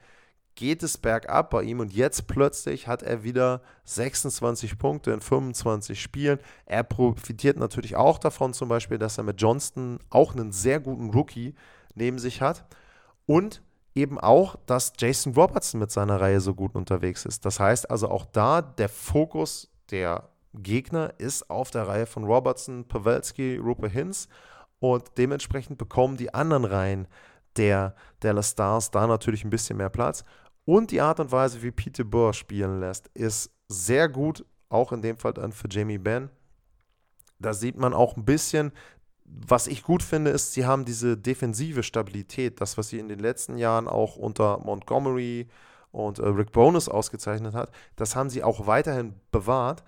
geht 0.55 0.83
es 0.83 0.97
bergab 0.97 1.51
bei 1.51 1.63
ihm 1.63 1.81
und 1.81 1.93
jetzt 1.93 2.27
plötzlich 2.27 2.89
hat 2.89 3.03
er 3.03 3.23
wieder 3.23 3.61
26 3.85 4.79
Punkte 4.79 5.13
in 5.13 5.21
25 5.21 6.01
Spielen. 6.01 6.39
Er 6.65 6.83
profitiert 6.83 7.59
natürlich 7.59 7.95
auch 7.95 8.19
davon, 8.19 8.55
zum 8.55 8.71
Beispiel, 8.71 8.97
dass 8.97 9.19
er 9.19 9.25
mit 9.25 9.41
Johnston 9.41 9.99
auch 10.09 10.35
einen 10.35 10.53
sehr 10.53 10.81
guten 10.81 11.11
Rookie 11.11 11.55
neben 11.95 12.19
sich 12.19 12.41
hat. 12.41 12.65
Und 13.27 13.61
eben 13.95 14.19
auch, 14.19 14.57
dass 14.67 14.93
Jason 14.99 15.35
Robertson 15.35 15.81
mit 15.81 15.91
seiner 15.91 16.21
Reihe 16.21 16.41
so 16.41 16.55
gut 16.55 16.75
unterwegs 16.75 17.25
ist. 17.25 17.45
Das 17.45 17.61
heißt 17.61 17.91
also 17.91 18.09
auch 18.09 18.25
da, 18.27 18.63
der 18.63 18.89
Fokus 18.89 19.69
der 19.91 20.29
Gegner 20.63 21.15
ist 21.19 21.51
auf 21.51 21.71
der 21.71 21.89
Reihe 21.89 22.07
von 22.07 22.25
Robertson, 22.25 22.87
Pavelski, 22.87 23.57
Rupert 23.57 23.93
Hinz 23.93 24.29
und 24.79 25.05
dementsprechend 25.19 25.79
bekommen 25.79 26.17
die 26.17 26.33
anderen 26.35 26.65
Reihen 26.65 27.09
der 27.57 27.95
Dallas 28.21 28.51
Stars 28.51 28.91
da 28.91 29.07
natürlich 29.07 29.45
ein 29.45 29.51
bisschen 29.51 29.79
mehr 29.79 29.91
Platz. 29.91 30.25
Und 30.65 30.91
die 30.91 31.01
Art 31.01 31.21
und 31.21 31.33
Weise, 31.33 31.63
wie 31.63 31.71
Peter 31.71 32.05
Burr 32.05 32.35
spielen 32.35 32.81
lässt, 32.81 33.09
ist 33.15 33.51
sehr 33.69 34.09
gut, 34.09 34.45
auch 34.69 34.93
in 34.93 35.03
dem 35.03 35.17
Fall 35.17 35.33
dann 35.33 35.53
für 35.53 35.69
Jamie 35.71 35.99
Benn. 35.99 36.31
Da 37.39 37.53
sieht 37.53 37.77
man 37.77 37.95
auch 37.95 38.17
ein 38.17 38.25
bisschen, 38.25 38.73
was 39.25 39.67
ich 39.67 39.83
gut 39.83 40.03
finde, 40.03 40.31
ist, 40.31 40.53
sie 40.53 40.67
haben 40.67 40.85
diese 40.85 41.17
defensive 41.17 41.83
Stabilität, 41.83 42.61
das, 42.61 42.79
was 42.79 42.89
sie 42.89 42.99
in 42.99 43.09
den 43.09 43.19
letzten 43.19 43.59
Jahren 43.59 43.89
auch 43.89 44.17
unter 44.17 44.59
Montgomery 44.59 45.49
und 45.93 46.19
äh, 46.19 46.27
Rick 46.27 46.53
Bonus 46.53 46.89
ausgezeichnet 46.89 47.55
hat, 47.55 47.71
das 47.97 48.17
haben 48.17 48.31
sie 48.31 48.43
auch 48.43 48.67
weiterhin 48.67 49.15
bewahrt. 49.31 49.83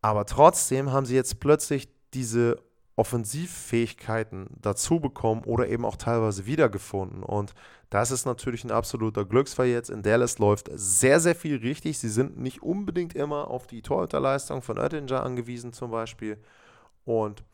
Aber 0.00 0.24
trotzdem 0.26 0.92
haben 0.92 1.06
sie 1.06 1.14
jetzt 1.14 1.40
plötzlich 1.40 1.88
diese 2.14 2.62
Offensivfähigkeiten 2.96 4.48
dazu 4.60 4.98
bekommen 4.98 5.44
oder 5.44 5.68
eben 5.68 5.84
auch 5.84 5.96
teilweise 5.96 6.46
wiedergefunden. 6.46 7.22
Und 7.22 7.54
das 7.90 8.10
ist 8.10 8.26
natürlich 8.26 8.64
ein 8.64 8.72
absoluter 8.72 9.24
Glücksfall 9.24 9.68
jetzt. 9.68 9.88
In 9.88 10.02
Dallas 10.02 10.38
läuft 10.38 10.68
sehr, 10.74 11.20
sehr 11.20 11.36
viel 11.36 11.58
richtig. 11.58 11.98
Sie 11.98 12.08
sind 12.08 12.38
nicht 12.38 12.62
unbedingt 12.62 13.14
immer 13.14 13.48
auf 13.48 13.66
die 13.66 13.82
Torhüterleistung 13.82 14.62
von 14.62 14.78
Oettinger 14.78 15.22
angewiesen 15.22 15.72
zum 15.72 15.92
Beispiel. 15.92 16.38
Und 17.04 17.44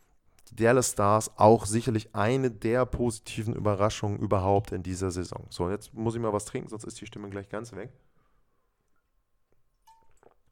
die 0.50 0.56
Dallas 0.56 0.92
Stars 0.92 1.30
auch 1.36 1.66
sicherlich 1.66 2.14
eine 2.14 2.50
der 2.50 2.86
positiven 2.86 3.54
Überraschungen 3.54 4.18
überhaupt 4.18 4.72
in 4.72 4.82
dieser 4.82 5.10
Saison. 5.10 5.46
So, 5.50 5.70
jetzt 5.70 5.92
muss 5.94 6.14
ich 6.14 6.20
mal 6.20 6.32
was 6.32 6.46
trinken, 6.46 6.68
sonst 6.70 6.84
ist 6.84 7.00
die 7.00 7.06
Stimme 7.06 7.28
gleich 7.28 7.48
ganz 7.48 7.72
weg. 7.72 7.92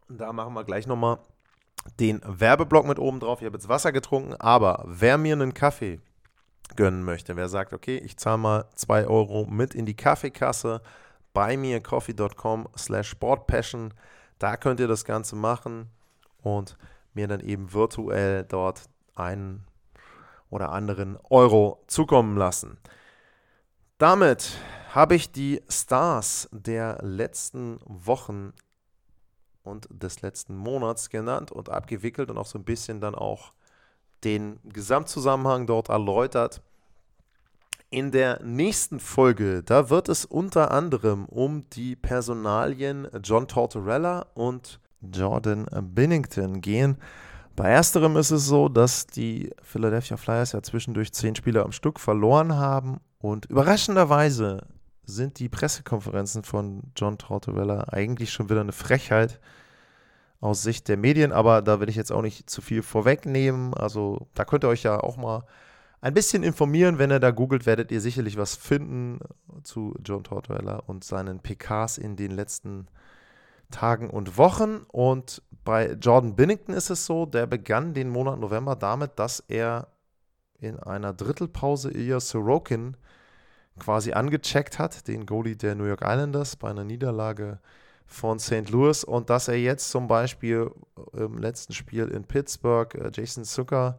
Und 0.09 0.19
da 0.19 0.33
machen 0.33 0.55
wir 0.55 0.65
gleich 0.65 0.87
nochmal 0.87 1.19
den 2.01 2.21
Werbeblock 2.25 2.87
mit 2.87 2.99
oben 2.99 3.21
drauf. 3.21 3.41
Ich 3.41 3.47
habe 3.47 3.57
jetzt 3.57 3.69
Wasser 3.69 3.93
getrunken, 3.93 4.35
aber 4.35 4.85
wer 4.87 5.19
mir 5.19 5.35
einen 5.35 5.55
Kaffee 5.55 6.01
gönnen 6.77 7.05
möchte, 7.05 7.37
wer 7.37 7.49
sagt, 7.49 7.73
okay, 7.73 7.99
ich 7.99 8.17
zahle 8.17 8.39
mal 8.39 8.65
2 8.75 9.07
Euro 9.07 9.47
mit 9.47 9.75
in 9.75 9.87
die 9.87 9.97
Kaffeekasse 9.97 10.81
bei 11.35 11.57
mir 11.57 11.81
coffee.com 11.81 12.69
slash 12.77 13.09
sportpassion, 13.11 13.95
da 14.39 14.57
könnt 14.57 14.81
ihr 14.81 14.89
das 14.89 15.05
Ganze 15.05 15.37
machen 15.37 15.91
und 16.43 16.77
mir 17.15 17.29
dann 17.29 17.41
eben 17.41 17.73
virtuell 17.73 18.45
dort 18.45 18.89
einen 19.15 19.65
oder 20.51 20.73
anderen 20.73 21.19
Euro 21.31 21.83
zukommen 21.87 22.37
lassen. 22.37 22.79
Damit 23.99 24.53
habe 24.95 25.15
ich 25.15 25.33
die 25.33 25.63
Stars 25.69 26.49
der 26.53 26.99
letzten 27.03 27.79
Wochen 27.85 28.53
und 29.63 29.89
des 29.91 30.23
letzten 30.23 30.57
Monats 30.57 31.11
genannt 31.11 31.53
und 31.53 31.69
abgewickelt 31.69 32.31
und 32.31 32.39
auch 32.39 32.47
so 32.47 32.59
ein 32.59 32.65
bisschen 32.65 33.01
dann 33.01 33.15
auch 33.15 33.53
den 34.25 34.59
Gesamtzusammenhang 34.65 35.67
dort 35.67 35.89
erläutert. 35.89 36.63
In 37.91 38.11
der 38.11 38.43
nächsten 38.43 39.01
Folge, 39.01 39.63
da 39.63 39.91
wird 39.91 40.09
es 40.09 40.25
unter 40.25 40.71
anderem 40.71 41.27
um 41.27 41.69
die 41.71 41.95
Personalien 41.95 43.07
John 43.23 43.49
Tortorella 43.49 44.27
und 44.35 44.81
Jordan 45.03 45.67
Binnington 45.95 46.61
gehen. 46.61 46.97
Bei 47.55 47.69
ersterem 47.69 48.17
ist 48.17 48.31
es 48.31 48.47
so, 48.47 48.71
dass 48.71 49.07
die 49.07 49.51
Philadelphia 49.63 50.17
Flyers 50.17 50.53
ja 50.53 50.63
zwischendurch 50.63 51.13
zehn 51.13 51.35
Spieler 51.35 51.65
am 51.65 51.73
Stück 51.73 52.01
verloren 52.01 52.57
haben 52.57 52.99
und 53.19 53.45
überraschenderweise 53.47 54.67
sind 55.05 55.39
die 55.39 55.49
Pressekonferenzen 55.49 56.45
von 56.45 56.83
John 56.97 57.19
Tortorella 57.19 57.89
eigentlich 57.89 58.33
schon 58.33 58.49
wieder 58.49 58.61
eine 58.61 58.73
Frechheit 58.73 59.41
aus 60.41 60.63
Sicht 60.63 60.89
der 60.89 60.97
Medien, 60.97 61.33
aber 61.33 61.63
da 61.63 61.81
will 61.81 61.89
ich 61.89 61.97
jetzt 61.97 62.13
auch 62.13 62.23
nicht 62.23 62.51
zu 62.51 62.63
viel 62.63 62.83
vorwegnehmen. 62.83 63.75
Also 63.75 64.27
da 64.35 64.45
könnt 64.45 64.65
ihr 64.65 64.69
euch 64.69 64.83
ja 64.83 64.99
auch 65.01 65.17
mal 65.17 65.45
ein 66.01 66.15
bisschen 66.15 66.43
informieren. 66.43 66.99
Wenn 66.99 67.13
ihr 67.13 67.21
da 67.21 67.31
googelt, 67.31 67.65
werdet 67.65 67.93
ihr 67.93 68.01
sicherlich 68.01 68.37
was 68.37 68.57
finden 68.57 69.21
zu 69.63 69.95
John 70.05 70.25
Tortorella 70.25 70.77
und 70.87 71.05
seinen 71.05 71.41
PKs 71.41 71.99
in 71.99 72.17
den 72.17 72.33
letzten 72.33 72.89
Tagen 73.71 74.11
und 74.11 74.37
Wochen. 74.37 74.85
Und 74.89 75.43
bei 75.65 75.93
Jordan 75.93 76.35
Binnington 76.35 76.75
ist 76.75 76.91
es 76.91 77.07
so, 77.07 77.25
der 77.25 77.47
begann 77.47 77.95
den 77.95 78.11
Monat 78.11 78.41
November 78.41 78.75
damit, 78.77 79.19
dass 79.21 79.41
er 79.47 79.89
in 80.59 80.79
einer 80.79 81.13
Drittelpause 81.13 81.91
Ilya 81.91 82.21
Sorokin 82.21 82.97
quasi 83.79 84.13
angecheckt 84.13 84.79
hat, 84.79 85.09
den 85.09 85.27
Goalie 85.27 85.57
der 85.57 85.75
New 85.75 85.85
York 85.85 86.03
Islanders 86.03 86.57
bei 86.57 86.71
einer 86.71 86.85
Niederlage 86.85 87.59
von 88.07 88.39
St. 88.39 88.69
Louis 88.71 89.05
und 89.05 89.31
dass 89.31 89.49
er 89.49 89.59
jetzt 89.59 89.91
zum 89.91 90.07
Beispiel 90.07 90.71
im 91.15 91.39
letzten 91.39 91.73
Spiel 91.73 92.09
in 92.09 92.25
Pittsburgh 92.25 92.95
äh, 92.95 93.11
Jason 93.13 93.45
Zucker 93.45 93.99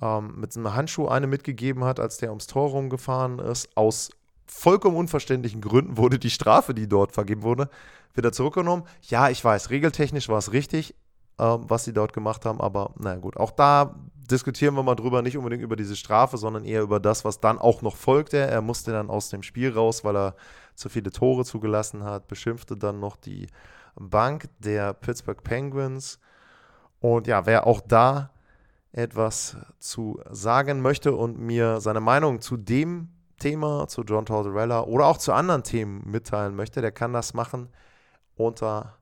ähm, 0.00 0.34
mit 0.38 0.56
einem 0.56 0.74
Handschuh 0.74 1.08
eine 1.08 1.26
mitgegeben 1.26 1.84
hat, 1.84 1.98
als 1.98 2.18
der 2.18 2.30
ums 2.30 2.46
Tor 2.46 2.70
rumgefahren 2.70 3.38
ist. 3.38 3.68
Aus 3.74 4.10
vollkommen 4.46 4.96
unverständlichen 4.96 5.60
Gründen 5.60 5.96
wurde 5.96 6.18
die 6.18 6.30
Strafe, 6.30 6.74
die 6.74 6.88
dort 6.88 7.12
vergeben 7.12 7.42
wurde, 7.42 7.68
wieder 8.14 8.32
zurückgenommen. 8.32 8.84
Ja, 9.02 9.30
ich 9.30 9.44
weiß, 9.44 9.70
regeltechnisch 9.70 10.28
war 10.28 10.38
es 10.38 10.52
richtig, 10.52 10.94
ähm, 11.38 11.64
was 11.68 11.84
sie 11.84 11.92
dort 11.92 12.12
gemacht 12.12 12.44
haben, 12.44 12.60
aber 12.60 12.92
naja 12.98 13.18
gut, 13.18 13.36
auch 13.36 13.50
da 13.50 13.94
diskutieren 14.30 14.74
wir 14.74 14.82
mal 14.82 14.94
drüber, 14.94 15.22
nicht 15.22 15.36
unbedingt 15.36 15.62
über 15.62 15.76
diese 15.76 15.96
Strafe, 15.96 16.36
sondern 16.36 16.64
eher 16.64 16.82
über 16.82 17.00
das, 17.00 17.24
was 17.24 17.40
dann 17.40 17.58
auch 17.58 17.82
noch 17.82 17.96
folgte. 17.96 18.38
Er 18.38 18.62
musste 18.62 18.92
dann 18.92 19.10
aus 19.10 19.30
dem 19.30 19.42
Spiel 19.42 19.72
raus, 19.72 20.04
weil 20.04 20.16
er 20.16 20.34
zu 20.74 20.88
viele 20.88 21.10
Tore 21.10 21.44
zugelassen 21.44 22.04
hat, 22.04 22.28
beschimpfte 22.28 22.76
dann 22.76 23.00
noch 23.00 23.16
die 23.16 23.48
Bank 23.96 24.48
der 24.58 24.94
Pittsburgh 24.94 25.42
Penguins. 25.42 26.18
Und 27.00 27.26
ja, 27.26 27.46
wer 27.46 27.66
auch 27.66 27.80
da 27.80 28.30
etwas 28.92 29.56
zu 29.78 30.20
sagen 30.30 30.80
möchte 30.80 31.14
und 31.14 31.38
mir 31.38 31.80
seine 31.80 32.00
Meinung 32.00 32.40
zu 32.40 32.56
dem 32.56 33.08
Thema, 33.38 33.86
zu 33.88 34.02
John 34.02 34.26
Tortorella 34.26 34.82
oder 34.82 35.06
auch 35.06 35.18
zu 35.18 35.32
anderen 35.32 35.62
Themen 35.62 36.02
mitteilen 36.10 36.56
möchte, 36.56 36.80
der 36.80 36.92
kann 36.92 37.12
das 37.12 37.34
machen 37.34 37.68
unter 38.36 38.98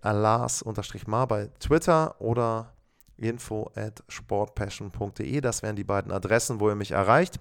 alas-mar 0.00 1.26
bei 1.28 1.50
Twitter 1.60 2.20
oder 2.20 2.72
info 3.18 3.70
at 3.74 4.02
sportpassion.de. 4.08 5.40
Das 5.40 5.62
wären 5.62 5.76
die 5.76 5.84
beiden 5.84 6.12
Adressen, 6.12 6.60
wo 6.60 6.68
ihr 6.68 6.74
mich 6.74 6.92
erreicht. 6.92 7.38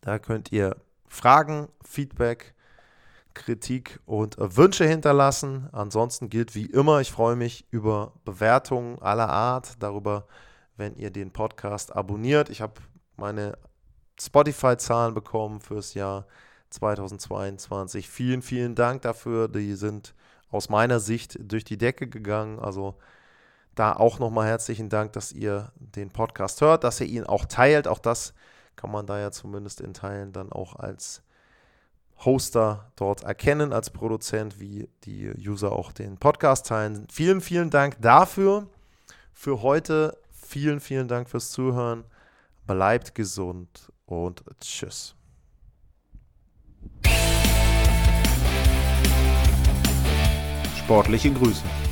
Da 0.00 0.18
könnt 0.18 0.52
ihr 0.52 0.76
Fragen, 1.06 1.68
Feedback, 1.84 2.54
Kritik 3.34 4.00
und 4.04 4.36
Wünsche 4.38 4.86
hinterlassen. 4.86 5.68
Ansonsten 5.72 6.28
gilt 6.28 6.54
wie 6.54 6.66
immer, 6.66 7.00
ich 7.00 7.10
freue 7.10 7.36
mich 7.36 7.66
über 7.70 8.12
Bewertungen 8.24 9.00
aller 9.00 9.28
Art, 9.28 9.82
darüber, 9.82 10.26
wenn 10.76 10.96
ihr 10.96 11.10
den 11.10 11.32
Podcast 11.32 11.94
abonniert. 11.94 12.50
Ich 12.50 12.60
habe 12.60 12.74
meine 13.16 13.58
Spotify-Zahlen 14.20 15.14
bekommen 15.14 15.60
fürs 15.60 15.94
Jahr 15.94 16.26
2022. 16.70 18.08
Vielen, 18.08 18.42
vielen 18.42 18.74
Dank 18.74 19.02
dafür. 19.02 19.48
Die 19.48 19.74
sind 19.74 20.14
aus 20.50 20.68
meiner 20.68 21.00
Sicht 21.00 21.38
durch 21.40 21.64
die 21.64 21.78
Decke 21.78 22.08
gegangen. 22.08 22.58
Also 22.58 22.96
da 23.74 23.94
auch 23.94 24.18
nochmal 24.18 24.46
herzlichen 24.48 24.88
Dank, 24.88 25.12
dass 25.12 25.32
ihr 25.32 25.72
den 25.76 26.10
Podcast 26.10 26.60
hört, 26.60 26.84
dass 26.84 27.00
ihr 27.00 27.06
ihn 27.06 27.24
auch 27.24 27.46
teilt. 27.46 27.88
Auch 27.88 27.98
das 27.98 28.34
kann 28.76 28.90
man 28.90 29.06
da 29.06 29.18
ja 29.18 29.30
zumindest 29.30 29.80
in 29.80 29.94
Teilen 29.94 30.32
dann 30.32 30.52
auch 30.52 30.76
als 30.76 31.22
Hoster 32.24 32.92
dort 32.96 33.22
erkennen, 33.22 33.72
als 33.72 33.90
Produzent, 33.90 34.60
wie 34.60 34.88
die 35.04 35.32
User 35.38 35.72
auch 35.72 35.92
den 35.92 36.18
Podcast 36.18 36.66
teilen. 36.66 37.06
Vielen, 37.10 37.40
vielen 37.40 37.70
Dank 37.70 37.96
dafür. 38.00 38.68
Für 39.32 39.62
heute 39.62 40.18
vielen, 40.30 40.80
vielen 40.80 41.08
Dank 41.08 41.28
fürs 41.28 41.50
Zuhören. 41.50 42.04
Bleibt 42.66 43.14
gesund 43.14 43.90
und 44.06 44.44
tschüss. 44.60 45.16
Sportliche 50.76 51.32
Grüße. 51.32 51.91